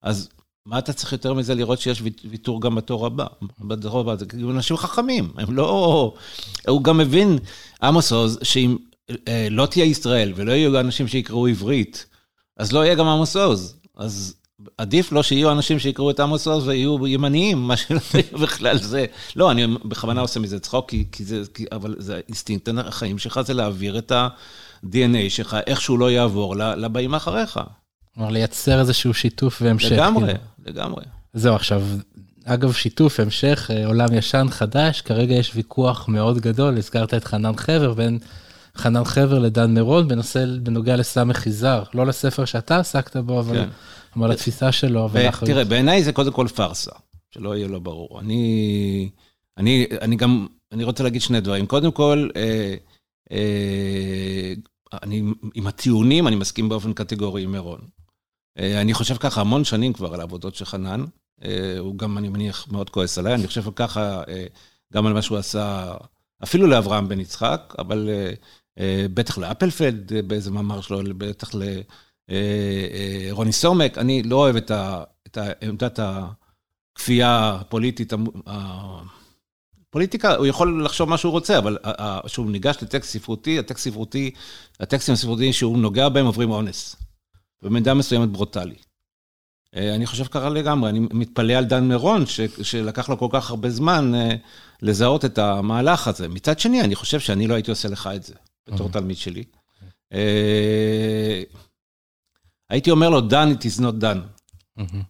אז 0.02 0.28
מה 0.66 0.78
אתה 0.78 0.92
צריך 0.92 1.12
יותר 1.12 1.34
מזה 1.34 1.54
לראות 1.54 1.80
שיש 1.80 2.02
ויתור 2.24 2.60
גם 2.60 2.74
בתור 2.74 3.06
הבא? 3.06 3.26
בדור 3.60 4.00
הבא, 4.00 4.16
זה 4.16 4.26
כאילו 4.26 4.50
אנשים 4.50 4.76
חכמים, 4.76 5.32
הם 5.36 5.56
לא... 5.56 6.14
הוא 6.68 6.82
גם 6.82 6.98
מבין, 6.98 7.38
עמוס 7.82 8.12
עוז, 8.12 8.38
שאם 8.42 8.76
אה, 9.28 9.48
לא 9.50 9.66
תהיה 9.66 9.84
ישראל 9.84 10.32
ולא 10.36 10.52
יהיו 10.52 10.80
אנשים 10.80 11.08
שיקראו 11.08 11.46
עברית, 11.46 12.06
אז 12.56 12.72
לא 12.72 12.84
יהיה 12.84 12.94
גם 12.94 13.06
עמוס 13.06 13.36
עוז. 13.36 13.76
אז 13.96 14.34
עדיף 14.78 15.12
לא 15.12 15.22
שיהיו 15.22 15.52
אנשים 15.52 15.78
שיקראו 15.78 16.10
את 16.10 16.20
עמוס 16.20 16.46
עוז 16.46 16.68
ויהיו 16.68 17.06
ימניים, 17.06 17.58
מה 17.58 17.76
שלא 17.76 18.00
יהיה 18.14 18.32
בכלל 18.32 18.78
זה. 18.78 19.06
לא, 19.36 19.50
אני 19.50 19.66
בכוונה 19.66 20.20
עושה 20.20 20.40
מזה 20.40 20.60
צחוק, 20.60 20.90
כי, 20.90 21.04
כי 21.12 21.24
זה, 21.24 21.42
כי, 21.54 21.64
אבל 21.72 21.94
זה 21.98 22.20
אינסטינקט 22.28 22.68
החיים 22.78 23.18
שלך, 23.18 23.40
זה 23.40 23.54
להעביר 23.54 23.98
את 23.98 24.12
ה-DNA 24.12 25.28
שלך, 25.28 25.56
איכשהו 25.66 25.96
לא 25.96 26.10
יעבור 26.10 26.56
לבאים 26.56 27.14
אחריך. 27.14 27.60
כלומר, 28.20 28.32
לייצר 28.32 28.80
איזשהו 28.80 29.14
שיתוף 29.14 29.62
והמשך. 29.62 29.92
לגמרי, 29.92 30.26
כאילו. 30.26 30.38
לגמרי. 30.66 31.04
זהו, 31.32 31.54
עכשיו, 31.54 31.82
אגב, 32.44 32.72
שיתוף, 32.72 33.20
המשך, 33.20 33.70
עולם 33.84 34.08
ישן, 34.12 34.46
חדש, 34.50 35.00
כרגע 35.00 35.34
יש 35.34 35.52
ויכוח 35.54 36.08
מאוד 36.08 36.38
גדול, 36.38 36.78
הזכרת 36.78 37.14
את 37.14 37.24
חנן 37.24 37.56
חבר, 37.56 37.94
בין 37.94 38.18
חנן 38.76 39.04
חבר 39.04 39.38
לדן 39.38 39.74
מירון, 39.74 40.08
בנושא, 40.08 40.44
בנוגע 40.62 40.96
לסמך 40.96 41.46
יזהר, 41.46 41.82
לא 41.94 42.06
לספר 42.06 42.44
שאתה 42.44 42.78
עסקת 42.78 43.16
בו, 43.16 43.40
אבל, 43.40 43.56
כן. 43.56 43.68
אבל 44.16 44.30
לתפיסה 44.30 44.72
שלו. 44.72 45.08
תראה, 45.46 45.64
בעיניי 45.64 46.02
זה 46.02 46.12
קודם 46.12 46.32
כל 46.32 46.46
פארסה, 46.54 46.92
שלא 47.34 47.56
יהיה 47.56 47.68
לו 47.68 47.80
ברור. 47.80 48.20
אני, 48.20 49.10
אני, 49.58 49.86
אני 50.00 50.16
גם, 50.16 50.46
אני 50.72 50.84
רוצה 50.84 51.02
להגיד 51.02 51.22
שני 51.22 51.40
דברים. 51.40 51.66
קודם 51.66 51.92
כל, 51.92 52.28
אה, 52.36 52.74
אה, 53.32 54.52
אני, 55.02 55.22
עם 55.54 55.66
הטיעונים, 55.66 56.28
אני 56.28 56.36
מסכים 56.36 56.68
באופן 56.68 56.92
קטגורי 56.92 57.42
עם 57.42 57.52
מירון. 57.52 57.99
אני 58.60 58.94
חושב 58.94 59.16
ככה 59.16 59.40
המון 59.40 59.64
שנים 59.64 59.92
כבר 59.92 60.14
על 60.14 60.20
העבודות 60.20 60.54
של 60.54 60.64
חנן. 60.64 61.04
הוא 61.78 61.98
גם, 61.98 62.18
אני 62.18 62.28
מניח, 62.28 62.66
מאוד 62.70 62.90
כועס 62.90 63.18
עליי. 63.18 63.34
אני 63.34 63.46
חושב 63.46 63.64
ככה 63.76 64.22
גם 64.92 65.06
על 65.06 65.12
מה 65.12 65.22
שהוא 65.22 65.38
עשה, 65.38 65.94
אפילו 66.42 66.66
לאברהם 66.66 67.08
בן 67.08 67.20
יצחק, 67.20 67.74
אבל 67.78 68.08
בטח 69.14 69.38
לאפלפלד 69.38 70.12
באיזה 70.26 70.50
מאמר 70.50 70.80
שלו, 70.80 71.00
בטח 71.18 71.50
רוני 73.30 73.52
סומק, 73.52 73.98
אני 73.98 74.22
לא 74.22 74.36
אוהב 74.36 74.56
את 74.56 75.38
עמדת 75.62 76.00
הכפייה 76.02 77.58
הפוליטית, 77.60 78.12
פוליטיקה, 79.90 80.34
הוא 80.34 80.46
יכול 80.46 80.84
לחשוב 80.84 81.08
מה 81.08 81.18
שהוא 81.18 81.32
רוצה, 81.32 81.58
אבל 81.58 81.78
כשהוא 82.26 82.50
ניגש 82.50 82.76
לטקסט 82.82 83.10
ספרותי, 83.10 83.58
הטקסט 83.58 83.84
ספרותי, 83.84 84.30
הטקסטים 84.80 85.14
הספרותיים 85.14 85.52
שהוא 85.52 85.78
נוגע 85.78 86.08
בהם 86.08 86.26
עוברים 86.26 86.50
אונס. 86.50 86.96
במידה 87.62 87.94
מסוימת 87.94 88.28
ברוטלי. 88.28 88.74
אה, 89.76 89.94
אני 89.94 90.06
חושב 90.06 90.24
ככה 90.24 90.48
לגמרי, 90.48 90.90
אני 90.90 91.00
מתפלא 91.00 91.52
על 91.52 91.64
דן 91.64 91.88
מירון, 91.88 92.26
ש, 92.26 92.40
שלקח 92.62 93.08
לו 93.08 93.18
כל 93.18 93.28
כך 93.30 93.50
הרבה 93.50 93.70
זמן 93.70 94.14
אה, 94.14 94.34
לזהות 94.82 95.24
את 95.24 95.38
המהלך 95.38 96.08
הזה. 96.08 96.28
מצד 96.28 96.58
שני, 96.58 96.80
אני 96.80 96.94
חושב 96.94 97.20
שאני 97.20 97.46
לא 97.46 97.54
הייתי 97.54 97.70
עושה 97.70 97.88
לך 97.88 98.10
את 98.16 98.22
זה, 98.22 98.34
בתור 98.68 98.86
mm-hmm. 98.86 98.92
תלמיד 98.92 99.16
שלי. 99.16 99.44
אה, 100.12 101.42
הייתי 102.70 102.90
אומר 102.90 103.10
לו, 103.10 103.20
דן, 103.20 103.52
it 103.52 103.62
is 103.62 103.80
not 103.80 104.02
done. 104.02 104.20
Mm-hmm. 104.78 105.02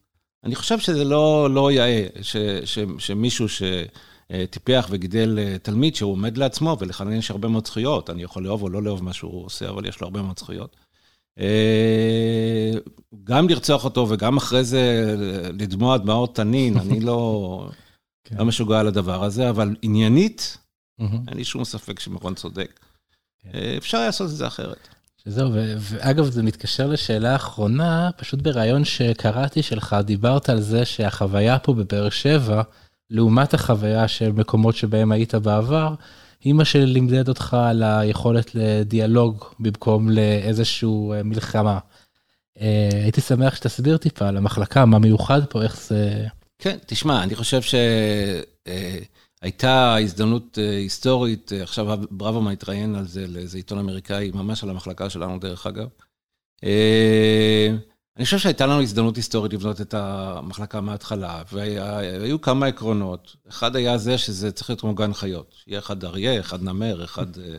אני 0.44 0.54
חושב 0.54 0.78
שזה 0.78 1.04
לא, 1.04 1.48
לא 1.50 1.72
יאה, 1.72 2.06
ש, 2.22 2.36
ש, 2.64 2.78
שמישהו 2.98 3.46
שטיפח 3.48 4.86
וגידל 4.90 5.38
תלמיד 5.62 5.96
שהוא 5.96 6.12
עומד 6.12 6.36
לעצמו, 6.36 6.76
ולכן 6.80 7.12
יש 7.12 7.30
הרבה 7.30 7.48
מאוד 7.48 7.66
זכויות. 7.66 8.10
אני 8.10 8.22
יכול 8.22 8.44
לאהוב 8.44 8.62
או 8.62 8.68
לא 8.68 8.82
לאהוב 8.82 9.04
מה 9.04 9.12
שהוא 9.12 9.44
עושה, 9.44 9.68
אבל 9.68 9.86
יש 9.86 10.00
לו 10.00 10.06
הרבה 10.06 10.22
מאוד 10.22 10.38
זכויות. 10.38 10.76
אה, 11.38 12.72
גם 13.24 13.48
לרצוח 13.48 13.84
אותו 13.84 14.06
וגם 14.08 14.36
אחרי 14.36 14.64
זה 14.64 15.14
לדמוע 15.58 15.96
דמעות 15.98 16.36
תנין, 16.36 16.76
אני 16.76 17.00
לא, 17.00 17.68
כן. 18.24 18.36
לא 18.36 18.44
משוגע 18.44 18.80
על 18.80 18.86
הדבר 18.86 19.24
הזה, 19.24 19.50
אבל 19.50 19.76
עניינית, 19.82 20.58
אין 21.00 21.36
לי 21.36 21.44
שום 21.44 21.64
ספק 21.64 22.00
שמרון 22.00 22.34
צודק. 22.34 22.80
כן. 23.42 23.50
אה, 23.54 23.74
אפשר 23.78 24.00
לעשות 24.00 24.30
את 24.30 24.36
זה 24.36 24.46
אחרת. 24.46 24.88
שזהו, 25.24 25.50
ואגב, 25.78 26.30
זה 26.30 26.42
מתקשר 26.42 26.86
לשאלה 26.86 27.32
האחרונה, 27.32 28.10
פשוט 28.16 28.42
בריאיון 28.42 28.84
שקראתי 28.84 29.62
שלך, 29.62 29.96
דיברת 30.04 30.48
על 30.48 30.60
זה 30.60 30.84
שהחוויה 30.84 31.58
פה 31.58 31.74
בבאר 31.74 32.10
שבע, 32.10 32.62
לעומת 33.10 33.54
החוויה 33.54 34.08
של 34.08 34.32
מקומות 34.32 34.76
שבהם 34.76 35.12
היית 35.12 35.34
בעבר, 35.34 35.94
אימא 36.44 36.64
שלי 36.64 36.86
לימדת 36.86 37.28
אותך 37.28 37.54
על 37.54 37.82
היכולת 37.82 38.54
לדיאלוג 38.54 39.44
במקום 39.58 40.10
לאיזשהו 40.10 41.12
אה, 41.12 41.22
מלחמה. 41.22 41.78
אה, 42.60 42.88
הייתי 42.92 43.20
שמח 43.20 43.56
שתסביר 43.56 43.96
טיפה 43.96 44.28
על 44.28 44.36
המחלקה, 44.36 44.84
מה 44.84 44.98
מיוחד 44.98 45.40
פה, 45.46 45.62
איך 45.62 45.80
זה... 45.80 46.26
כן, 46.58 46.78
תשמע, 46.86 47.22
אני 47.22 47.34
חושב 47.34 47.60
שהייתה 49.42 49.96
הזדמנות 49.96 50.58
אה, 50.62 50.70
היסטורית, 50.70 51.52
עכשיו 51.62 51.98
ברוורמן 52.10 52.52
התראיין 52.52 52.94
על 52.94 53.06
זה 53.06 53.26
לאיזה 53.26 53.58
עיתון 53.58 53.78
אמריקאי, 53.78 54.30
ממש 54.34 54.64
על 54.64 54.70
המחלקה 54.70 55.10
שלנו, 55.10 55.38
דרך 55.38 55.66
אגב. 55.66 55.86
אני 58.20 58.24
חושב 58.24 58.38
שהייתה 58.38 58.66
לנו 58.66 58.82
הזדמנות 58.82 59.16
היסטורית 59.16 59.52
לבנות 59.52 59.80
את 59.80 59.94
המחלקה 59.94 60.80
מההתחלה, 60.80 61.42
והיו 61.52 62.40
כמה 62.40 62.66
עקרונות. 62.66 63.36
אחד 63.48 63.76
היה 63.76 63.98
זה 63.98 64.18
שזה 64.18 64.52
צריך 64.52 64.70
להיות 64.70 64.80
כמו 64.80 64.94
גן 64.94 65.12
חיות. 65.12 65.54
שיהיה 65.64 65.78
אחד 65.78 66.04
אריה, 66.04 66.40
אחד 66.40 66.62
נמר, 66.62 67.04
אחד 67.04 67.38
אה, 67.38 67.58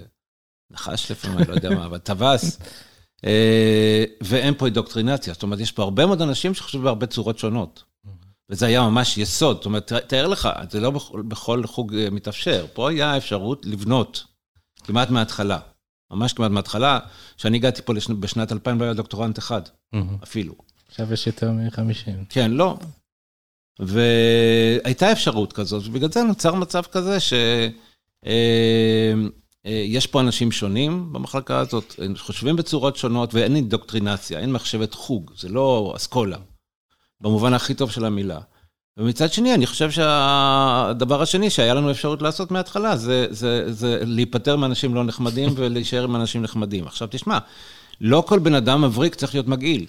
נחש 0.71 1.11
לפעמים, 1.11 1.37
אני 1.37 1.47
לא 1.47 1.53
יודע 1.53 1.69
מה, 1.69 1.85
אבל 1.85 1.97
טווס. 1.97 2.59
אה, 3.25 4.03
ואין 4.23 4.53
פה 4.57 4.65
אינדוקטרינציה. 4.65 5.33
זאת 5.33 5.43
אומרת, 5.43 5.59
יש 5.59 5.71
פה 5.71 5.83
הרבה 5.83 6.05
מאוד 6.05 6.21
אנשים 6.21 6.53
שחושבים 6.53 6.83
בהרבה 6.83 7.07
צורות 7.07 7.39
שונות. 7.39 7.83
וזה 8.49 8.65
היה 8.65 8.81
ממש 8.81 9.17
יסוד. 9.17 9.55
זאת 9.55 9.65
אומרת, 9.65 9.93
תאר 10.07 10.27
לך, 10.27 10.49
זה 10.69 10.79
לא 10.79 10.91
בכל, 10.91 11.21
בכל 11.21 11.67
חוג 11.67 11.95
אה, 11.95 12.09
מתאפשר. 12.09 12.65
פה 12.73 12.89
היה 12.89 13.17
אפשרות 13.17 13.65
לבנות 13.65 14.23
כמעט 14.83 15.09
מההתחלה. 15.09 15.59
ממש 16.11 16.33
כמעט 16.33 16.51
מההתחלה, 16.51 16.99
כשאני 17.37 17.57
הגעתי 17.57 17.81
פה 17.81 17.93
בשנת 18.19 18.51
2000 18.51 18.79
לא 18.79 18.83
היה 18.83 18.93
דוקטורנט 18.93 19.39
אחד, 19.39 19.61
אפילו. 20.23 20.53
עכשיו 20.89 21.13
יש 21.13 21.27
יותר 21.27 21.51
מ-50. 21.51 22.11
כן, 22.29 22.51
לא. 22.51 22.77
והייתה 23.79 25.11
אפשרות 25.11 25.53
כזאת, 25.53 25.83
ובגלל 25.87 26.11
זה 26.11 26.23
נוצר 26.23 26.55
מצב 26.55 26.81
כזה 26.91 27.19
שיש 27.19 27.73
אה, 28.25 29.13
אה, 29.65 30.11
פה 30.11 30.21
אנשים 30.21 30.51
שונים 30.51 31.13
במחלקה 31.13 31.59
הזאת, 31.59 31.95
הם 31.97 32.13
חושבים 32.17 32.55
בצורות 32.55 32.95
שונות 32.95 33.33
ואין 33.33 33.55
אינדוקטרינציה, 33.55 34.39
אין 34.39 34.51
מחשבת 34.51 34.93
חוג, 34.93 35.31
זה 35.37 35.49
לא 35.49 35.93
אסכולה, 35.95 36.37
במובן 37.21 37.53
הכי 37.53 37.73
טוב 37.73 37.91
של 37.91 38.05
המילה. 38.05 38.39
ומצד 38.97 39.33
שני, 39.33 39.53
אני 39.53 39.65
חושב 39.65 39.91
שהדבר 39.91 41.21
השני 41.21 41.49
שהיה 41.49 41.73
לנו 41.73 41.91
אפשרות 41.91 42.21
לעשות 42.21 42.51
מההתחלה, 42.51 42.97
זה, 42.97 43.27
זה, 43.29 43.73
זה 43.73 43.99
להיפטר 44.05 44.55
מאנשים 44.55 44.95
לא 44.95 45.03
נחמדים 45.03 45.49
ולהישאר 45.55 46.03
עם 46.03 46.15
אנשים 46.15 46.41
נחמדים. 46.41 46.87
עכשיו 46.87 47.07
תשמע, 47.11 47.37
לא 48.01 48.23
כל 48.27 48.39
בן 48.39 48.53
אדם 48.53 48.81
מבריק 48.81 49.15
צריך 49.15 49.35
להיות 49.35 49.47
מגעיל. 49.47 49.85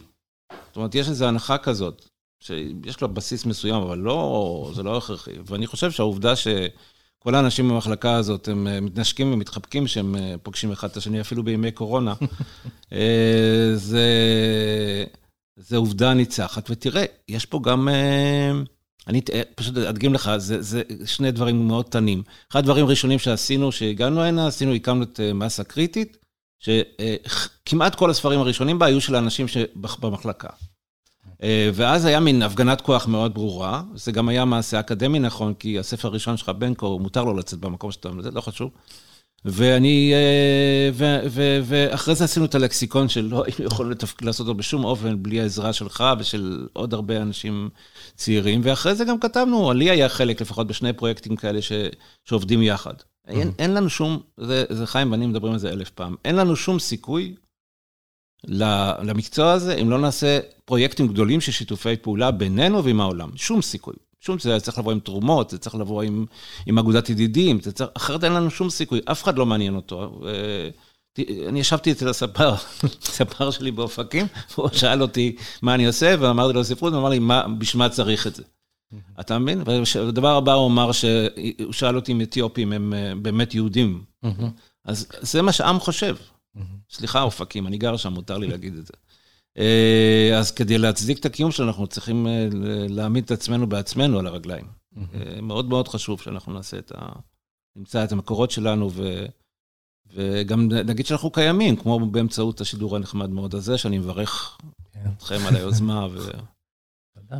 זאת 0.67 0.77
אומרת, 0.77 0.95
יש 0.95 1.09
איזו 1.09 1.25
הנחה 1.25 1.59
כזאת, 1.59 2.09
שיש 2.41 3.01
לו 3.01 3.09
בסיס 3.09 3.47
מסוים, 3.47 3.83
אבל 3.83 3.99
לא, 3.99 4.71
זה 4.75 4.83
לא 4.83 4.97
הכרחי. 4.97 5.33
ואני 5.47 5.67
חושב 5.67 5.91
שהעובדה 5.91 6.37
שכל 6.37 7.35
האנשים 7.35 7.69
במחלקה 7.69 8.15
הזאת, 8.15 8.49
הם 8.49 8.67
אה, 8.67 8.81
מתנשקים 8.81 9.33
ומתחבקים 9.33 9.87
שהם 9.87 10.17
אה, 10.17 10.35
פוגשים 10.43 10.73
אחד 10.73 10.89
את 10.91 10.97
השני, 10.97 11.21
אפילו 11.21 11.43
בימי 11.43 11.73
קורונה, 11.73 12.15
אה, 12.93 13.71
זה, 13.75 14.07
זה 15.57 15.77
עובדה 15.77 16.15
ניצחת. 16.15 16.71
ותראה, 16.71 17.05
יש 17.29 17.47
פה 17.47 17.61
גם... 17.63 17.89
אני 19.09 19.21
פשוט 19.55 19.77
אדגים 19.77 20.15
לך, 20.15 20.31
זה, 20.37 20.63
זה 20.63 20.83
שני 21.05 21.31
דברים 21.31 21.69
מאוד 21.69 21.89
קטנים. 21.89 22.23
אחד 22.51 22.59
הדברים 22.59 22.87
הראשונים 22.87 23.19
שעשינו, 23.19 23.73
שהגענו 23.73 24.23
הנה, 24.23 24.47
עשינו, 24.47 24.75
הקמנו 24.75 25.03
את 25.03 25.21
אה, 25.21 25.33
מסה 25.33 25.65
קריטית, 25.65 26.17
שכמעט 26.61 27.95
כל 27.95 28.11
הספרים 28.11 28.41
הראשונים 28.41 28.79
בה 28.79 28.87
היו 28.87 29.01
של 29.01 29.15
האנשים 29.15 29.49
שבמחלקה. 29.49 30.49
אה, 31.43 31.71
ואז 31.75 32.05
היה 32.05 32.21
מין 32.21 32.43
הפגנת 32.43 32.81
כוח 32.81 33.07
מאוד 33.07 33.35
ברורה, 33.35 33.83
זה 33.95 34.13
גם 34.13 34.29
היה 34.29 34.45
מעשה 34.45 34.81
אקדמי 34.81 35.19
נכון, 35.19 35.55
כי 35.55 35.79
הספר 35.79 36.09
הראשון 36.09 36.37
שלך, 36.37 36.49
בנקו, 36.49 36.99
מותר 36.99 37.25
לו 37.25 37.35
לצאת 37.35 37.59
במקום 37.59 37.93
שאתה... 37.93 38.09
זה 38.21 38.31
לא 38.31 38.41
חשוב. 38.41 38.71
ואני, 39.45 40.13
אה, 40.15 40.91
ואחרי 41.63 42.15
זה 42.15 42.25
עשינו 42.25 42.47
את 42.47 42.55
הלקסיקון 42.55 43.09
שלא 43.09 43.45
היינו 43.47 43.65
יכולים 43.65 43.93
לעשות 44.23 44.49
אותו 44.49 44.59
בשום 44.59 44.85
אופן 44.85 45.23
בלי 45.23 45.41
העזרה 45.41 45.73
שלך 45.73 46.05
ושל 46.19 46.67
עוד 46.73 46.95
הרבה 46.95 47.23
אנשים 47.23 47.69
צעירים, 48.15 48.61
ואחרי 48.65 48.95
זה 48.95 49.05
גם 49.05 49.21
כתבנו, 49.21 49.73
לי 49.73 49.91
היה 49.91 50.09
חלק 50.09 50.41
לפחות 50.41 50.67
בשני 50.67 50.93
פרויקטים 50.93 51.37
כאלה 51.37 51.63
ש, 51.63 51.73
שעובדים 52.25 52.63
יחד. 52.63 52.95
אין, 53.29 53.53
אין 53.59 53.75
לנו 53.75 53.89
שום, 53.89 54.21
זה, 54.37 54.65
זה 54.71 54.87
חיים 54.87 55.13
ואני 55.13 55.27
מדברים 55.27 55.53
על 55.53 55.59
זה 55.59 55.71
אלף 55.71 55.91
פעם, 55.91 56.17
אין 56.25 56.37
לנו 56.37 56.57
שום 56.57 56.79
סיכוי 56.79 57.35
למקצוע 59.03 59.53
הזה 59.53 59.75
אם 59.75 59.91
לא 59.91 59.99
נעשה 59.99 60.41
פרויקטים 60.65 61.09
גדולים 61.09 61.41
של 61.41 61.53
שיתופי 61.53 61.97
פעולה 61.97 62.31
בינינו 62.31 62.85
ועם 62.85 63.01
העולם, 63.01 63.31
שום 63.37 63.63
סיכוי. 63.63 63.95
שום, 64.23 64.39
זה 64.39 64.61
צריך 64.61 64.79
לבוא 64.79 64.93
עם 64.93 65.01
תרומות, 65.01 65.51
זה 65.51 65.59
צריך 65.59 65.75
לבוא 65.75 66.03
עם, 66.03 66.27
עם 66.67 66.79
אגודת 66.79 67.11
ידידים, 67.11 67.61
זה 67.61 67.73
צריך, 67.73 67.91
אחרת 67.95 68.25
אין 68.25 68.33
לנו 68.33 68.51
שום 68.51 68.71
סיכוי, 68.71 69.01
אף 69.05 69.23
אחד 69.23 69.39
לא 69.39 69.47
מעניין 69.47 69.77
אותו. 69.77 70.21
אני 71.49 71.61
ישבתי 71.61 71.93
אצל 71.93 72.09
הספר, 72.09 72.55
הספר 73.03 73.51
שלי 73.51 73.71
באופקים, 73.71 74.27
הוא 74.55 74.69
שאל 74.73 75.03
אותי 75.03 75.37
מה 75.63 75.75
אני 75.75 75.87
עושה, 75.87 76.15
ואמרתי 76.21 76.55
לו 76.55 76.65
ספרות, 76.65 76.93
הוא 76.93 77.01
אמר 77.01 77.09
לי, 77.09 77.21
בשביל 77.59 77.79
מה 77.79 77.89
צריך 77.89 78.27
את 78.27 78.35
זה? 78.35 78.43
אתה 79.21 79.39
מבין? 79.39 79.63
והדבר 79.67 80.37
הבא 80.37 80.53
הוא 80.53 80.67
אמר 80.67 80.93
שהוא 80.93 81.73
שאל 81.73 81.97
אותי 81.97 82.13
אם 82.13 82.21
אתיופים 82.21 82.73
הם 82.73 82.95
אה, 82.95 83.13
באמת 83.23 83.55
יהודים. 83.55 84.05
אז 84.85 85.07
זה 85.21 85.43
מה 85.43 85.53
שעם 85.53 85.81
חושב. 85.81 86.17
סליחה, 86.91 87.23
אופקים, 87.23 87.67
אני 87.67 87.79
גר 87.79 87.97
שם, 87.97 88.13
מותר 88.13 88.39
לי 88.39 88.47
להגיד 88.47 88.77
את 88.77 88.87
זה. 88.87 88.93
אה, 89.59 90.39
אז 90.39 90.51
כדי 90.51 90.79
להצדיק 90.79 91.19
את 91.19 91.25
הקיום 91.25 91.51
שלנו, 91.51 91.69
אנחנו 91.69 91.87
צריכים 91.87 92.27
אה, 92.27 92.49
להעמיד 92.89 93.25
את 93.25 93.31
עצמנו 93.31 93.67
בעצמנו 93.67 94.19
על 94.19 94.27
הרגליים. 94.27 94.67
אה, 94.97 95.41
מאוד 95.43 95.69
מאוד 95.69 95.89
חשוב 95.89 96.21
שאנחנו 96.21 96.53
נעשה 96.53 96.79
את 96.79 96.93
ה... 96.95 97.13
נמצא 97.77 98.05
את 98.05 98.13
המקורות 98.13 98.51
שלנו, 98.51 98.91
ו... 98.93 99.27
וגם 100.07 100.69
נגיד 100.69 101.07
שאנחנו 101.07 101.31
קיימים, 101.31 101.77
כמו 101.77 102.11
באמצעות 102.11 102.61
השידור 102.61 102.97
הנחמד 102.97 103.31
מאוד 103.31 103.55
הזה, 103.55 103.79
שאני 103.79 103.99
מברך 103.99 104.59
כן. 104.93 105.11
אתכם 105.17 105.39
על 105.49 105.57
היוזמה. 105.57 106.07
ו... 106.13 106.19
תודה. 107.15 107.39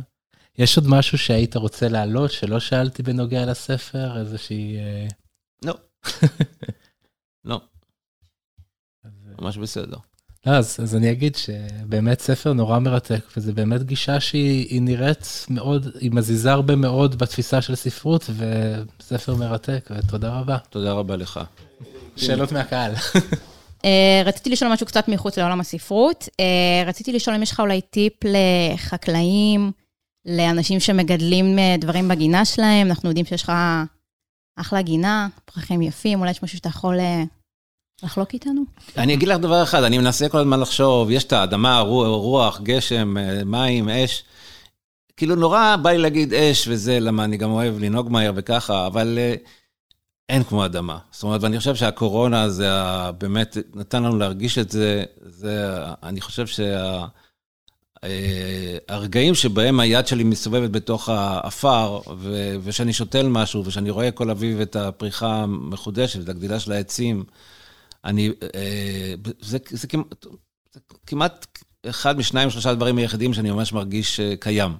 יש 0.57 0.77
עוד 0.77 0.87
משהו 0.89 1.17
שהיית 1.17 1.55
רוצה 1.55 1.87
להעלות, 1.87 2.31
שלא 2.31 2.59
שאלתי 2.59 3.03
בנוגע 3.03 3.45
לספר? 3.45 4.19
איזושהי... 4.19 4.77
לא. 5.65 5.73
לא. 7.45 7.61
ממש 9.41 9.57
בסדר. 9.57 9.97
לא, 10.45 10.51
אז, 10.51 10.77
אז 10.83 10.95
אני 10.95 11.11
אגיד 11.11 11.35
שבאמת 11.35 12.19
ספר 12.19 12.53
נורא 12.53 12.79
מרתק, 12.79 13.21
וזה 13.37 13.53
באמת 13.53 13.83
גישה 13.83 14.19
שהיא 14.19 14.81
נראית 14.81 15.45
מאוד, 15.49 15.87
היא 15.99 16.11
מזיזה 16.11 16.51
הרבה 16.51 16.75
מאוד 16.75 17.15
בתפיסה 17.15 17.61
של 17.61 17.75
ספרות, 17.75 18.29
וספר 18.99 19.35
מרתק, 19.35 19.89
ותודה 19.91 20.39
רבה. 20.39 20.57
תודה 20.69 20.91
רבה 20.91 21.15
לך. 21.15 21.39
שאלות 22.15 22.51
מהקהל. 22.51 22.93
אה, 23.85 24.21
רציתי 24.25 24.49
לשאול 24.49 24.71
משהו 24.73 24.85
קצת 24.85 25.07
מחוץ 25.07 25.37
לעולם 25.37 25.59
הספרות. 25.59 26.29
אה, 26.39 26.83
רציתי 26.85 27.13
לשאול 27.13 27.35
אם 27.35 27.43
יש 27.43 27.51
לך 27.51 27.59
אולי 27.59 27.81
טיפ 27.81 28.13
לחקלאים, 28.23 29.71
לאנשים 30.25 30.79
שמגדלים 30.79 31.59
אה, 31.59 31.75
דברים 31.79 32.07
בגינה 32.07 32.45
שלהם, 32.45 32.87
אנחנו 32.87 33.09
יודעים 33.09 33.25
שיש 33.25 33.43
לך 33.43 33.51
אחלה 34.59 34.81
גינה, 34.81 35.27
פרחים 35.45 35.81
יפים, 35.81 36.19
אולי 36.19 36.31
יש 36.31 36.43
משהו 36.43 36.57
שאתה 36.57 36.69
יכול 36.69 36.99
לחלוק 38.03 38.33
איתנו? 38.33 38.63
אני 38.97 39.13
אגיד 39.13 39.27
לך 39.27 39.37
דבר 39.37 39.63
אחד, 39.63 39.83
אני 39.83 39.97
מנסה 39.97 40.29
כל 40.29 40.37
הזמן 40.37 40.59
לחשוב, 40.59 41.11
יש 41.11 41.23
את 41.23 41.33
האדמה, 41.33 41.79
רוח, 41.79 42.61
גשם, 42.63 43.15
מים, 43.45 43.89
אש. 43.89 44.23
כאילו 45.17 45.35
נורא 45.35 45.75
בא 45.81 45.89
לי 45.89 45.97
להגיד 45.97 46.33
אש 46.33 46.67
וזה, 46.67 46.99
למה 46.99 47.23
אני 47.23 47.37
גם 47.37 47.51
אוהב 47.51 47.79
לנהוג 47.79 48.11
מהר 48.11 48.31
וככה, 48.35 48.87
אבל 48.87 49.19
אין 50.29 50.43
כמו 50.43 50.65
אדמה. 50.65 50.97
זאת 51.11 51.23
אומרת, 51.23 51.43
ואני 51.43 51.57
חושב 51.57 51.75
שהקורונה 51.75 52.49
זה 52.49 52.69
באמת 53.17 53.57
נתן 53.75 54.03
לנו 54.03 54.17
להרגיש 54.17 54.57
את 54.57 54.71
זה, 54.71 55.03
זה, 55.21 55.67
אני 56.03 56.21
חושב 56.21 56.47
שה... 56.47 57.05
הרגעים 58.89 59.35
שבהם 59.35 59.79
היד 59.79 60.07
שלי 60.07 60.23
מסתובבת 60.23 60.69
בתוך 60.69 61.09
האפר, 61.09 61.99
ושאני 62.63 62.93
שותל 62.93 63.27
משהו, 63.27 63.65
ושאני 63.65 63.89
רואה 63.89 64.11
כל 64.11 64.29
אביב 64.29 64.61
את 64.61 64.75
הפריחה 64.75 65.35
המחודשת, 65.35 66.23
את 66.23 66.29
הגדילה 66.29 66.59
של 66.59 66.71
העצים, 66.71 67.23
אני, 68.05 68.29
זה, 69.39 69.57
זה, 69.69 69.87
כמעט, 69.87 70.25
זה 70.73 70.79
כמעט 71.07 71.47
אחד 71.85 72.17
משניים, 72.17 72.49
שלושה 72.49 72.73
דברים 72.73 72.97
היחידים 72.97 73.33
שאני 73.33 73.51
ממש 73.51 73.73
מרגיש 73.73 74.19
קיים, 74.39 74.71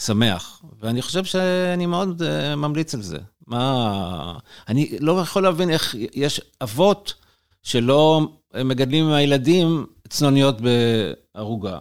שמח. 0.00 0.62
ואני 0.80 1.02
חושב 1.02 1.24
שאני 1.24 1.86
מאוד 1.86 2.22
ממליץ 2.56 2.94
על 2.94 3.02
זה. 3.02 3.18
מה... 3.46 4.38
אני 4.68 4.90
לא 5.00 5.20
יכול 5.20 5.42
להבין 5.42 5.70
איך 5.70 5.94
יש 6.14 6.40
אבות 6.62 7.14
שלא 7.62 8.28
מגדלים 8.64 9.04
עם 9.04 9.12
הילדים 9.12 9.86
צנוניות 10.08 10.56
בערוגה. 10.60 11.78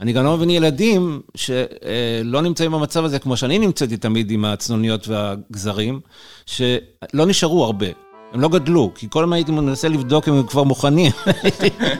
אני 0.00 0.12
גם 0.12 0.24
לא 0.24 0.36
מבין 0.36 0.50
ילדים 0.50 1.22
שלא 1.34 2.42
נמצאים 2.42 2.72
במצב 2.72 3.04
הזה, 3.04 3.18
כמו 3.18 3.36
שאני 3.36 3.58
נמצאתי 3.58 3.96
תמיד 3.96 4.30
עם 4.30 4.44
הצנוניות 4.44 5.08
והגזרים, 5.08 6.00
שלא 6.46 7.26
נשארו 7.26 7.64
הרבה. 7.64 7.86
הם 8.32 8.40
לא 8.40 8.48
גדלו, 8.48 8.90
כי 8.94 9.06
כל 9.10 9.22
הזמן 9.24 9.32
הייתי 9.34 9.52
מנסה 9.52 9.88
לבדוק 9.88 10.28
אם 10.28 10.34
הם 10.34 10.46
כבר 10.46 10.62
מוכנים. 10.62 11.12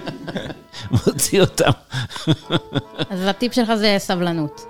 מוציא 0.90 1.40
אותם. 1.40 1.70
אז 3.10 3.26
הטיפ 3.26 3.52
שלך 3.52 3.74
זה 3.74 3.96
סבלנות. 3.98 4.66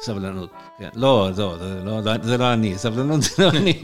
סבלנות, 0.00 0.50
כן. 0.78 0.88
לא, 0.94 1.28
לא, 1.28 1.32
זה 1.32 1.42
לא, 1.84 2.00
זה 2.22 2.38
לא 2.38 2.52
אני, 2.52 2.78
סבלנות 2.78 3.22
זה 3.22 3.44
לא 3.44 3.48
אני. 3.50 3.82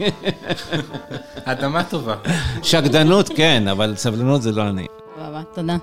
אדמה 1.45 1.83
טובה. 1.83 2.15
שקדנות, 2.63 3.29
כן, 3.35 3.67
אבל 3.67 3.95
סבלנות 3.95 4.41
זה 4.41 4.51
לא 4.51 4.69
אני. 4.69 4.87
סבבה, 5.15 5.41
תודה. 5.53 5.77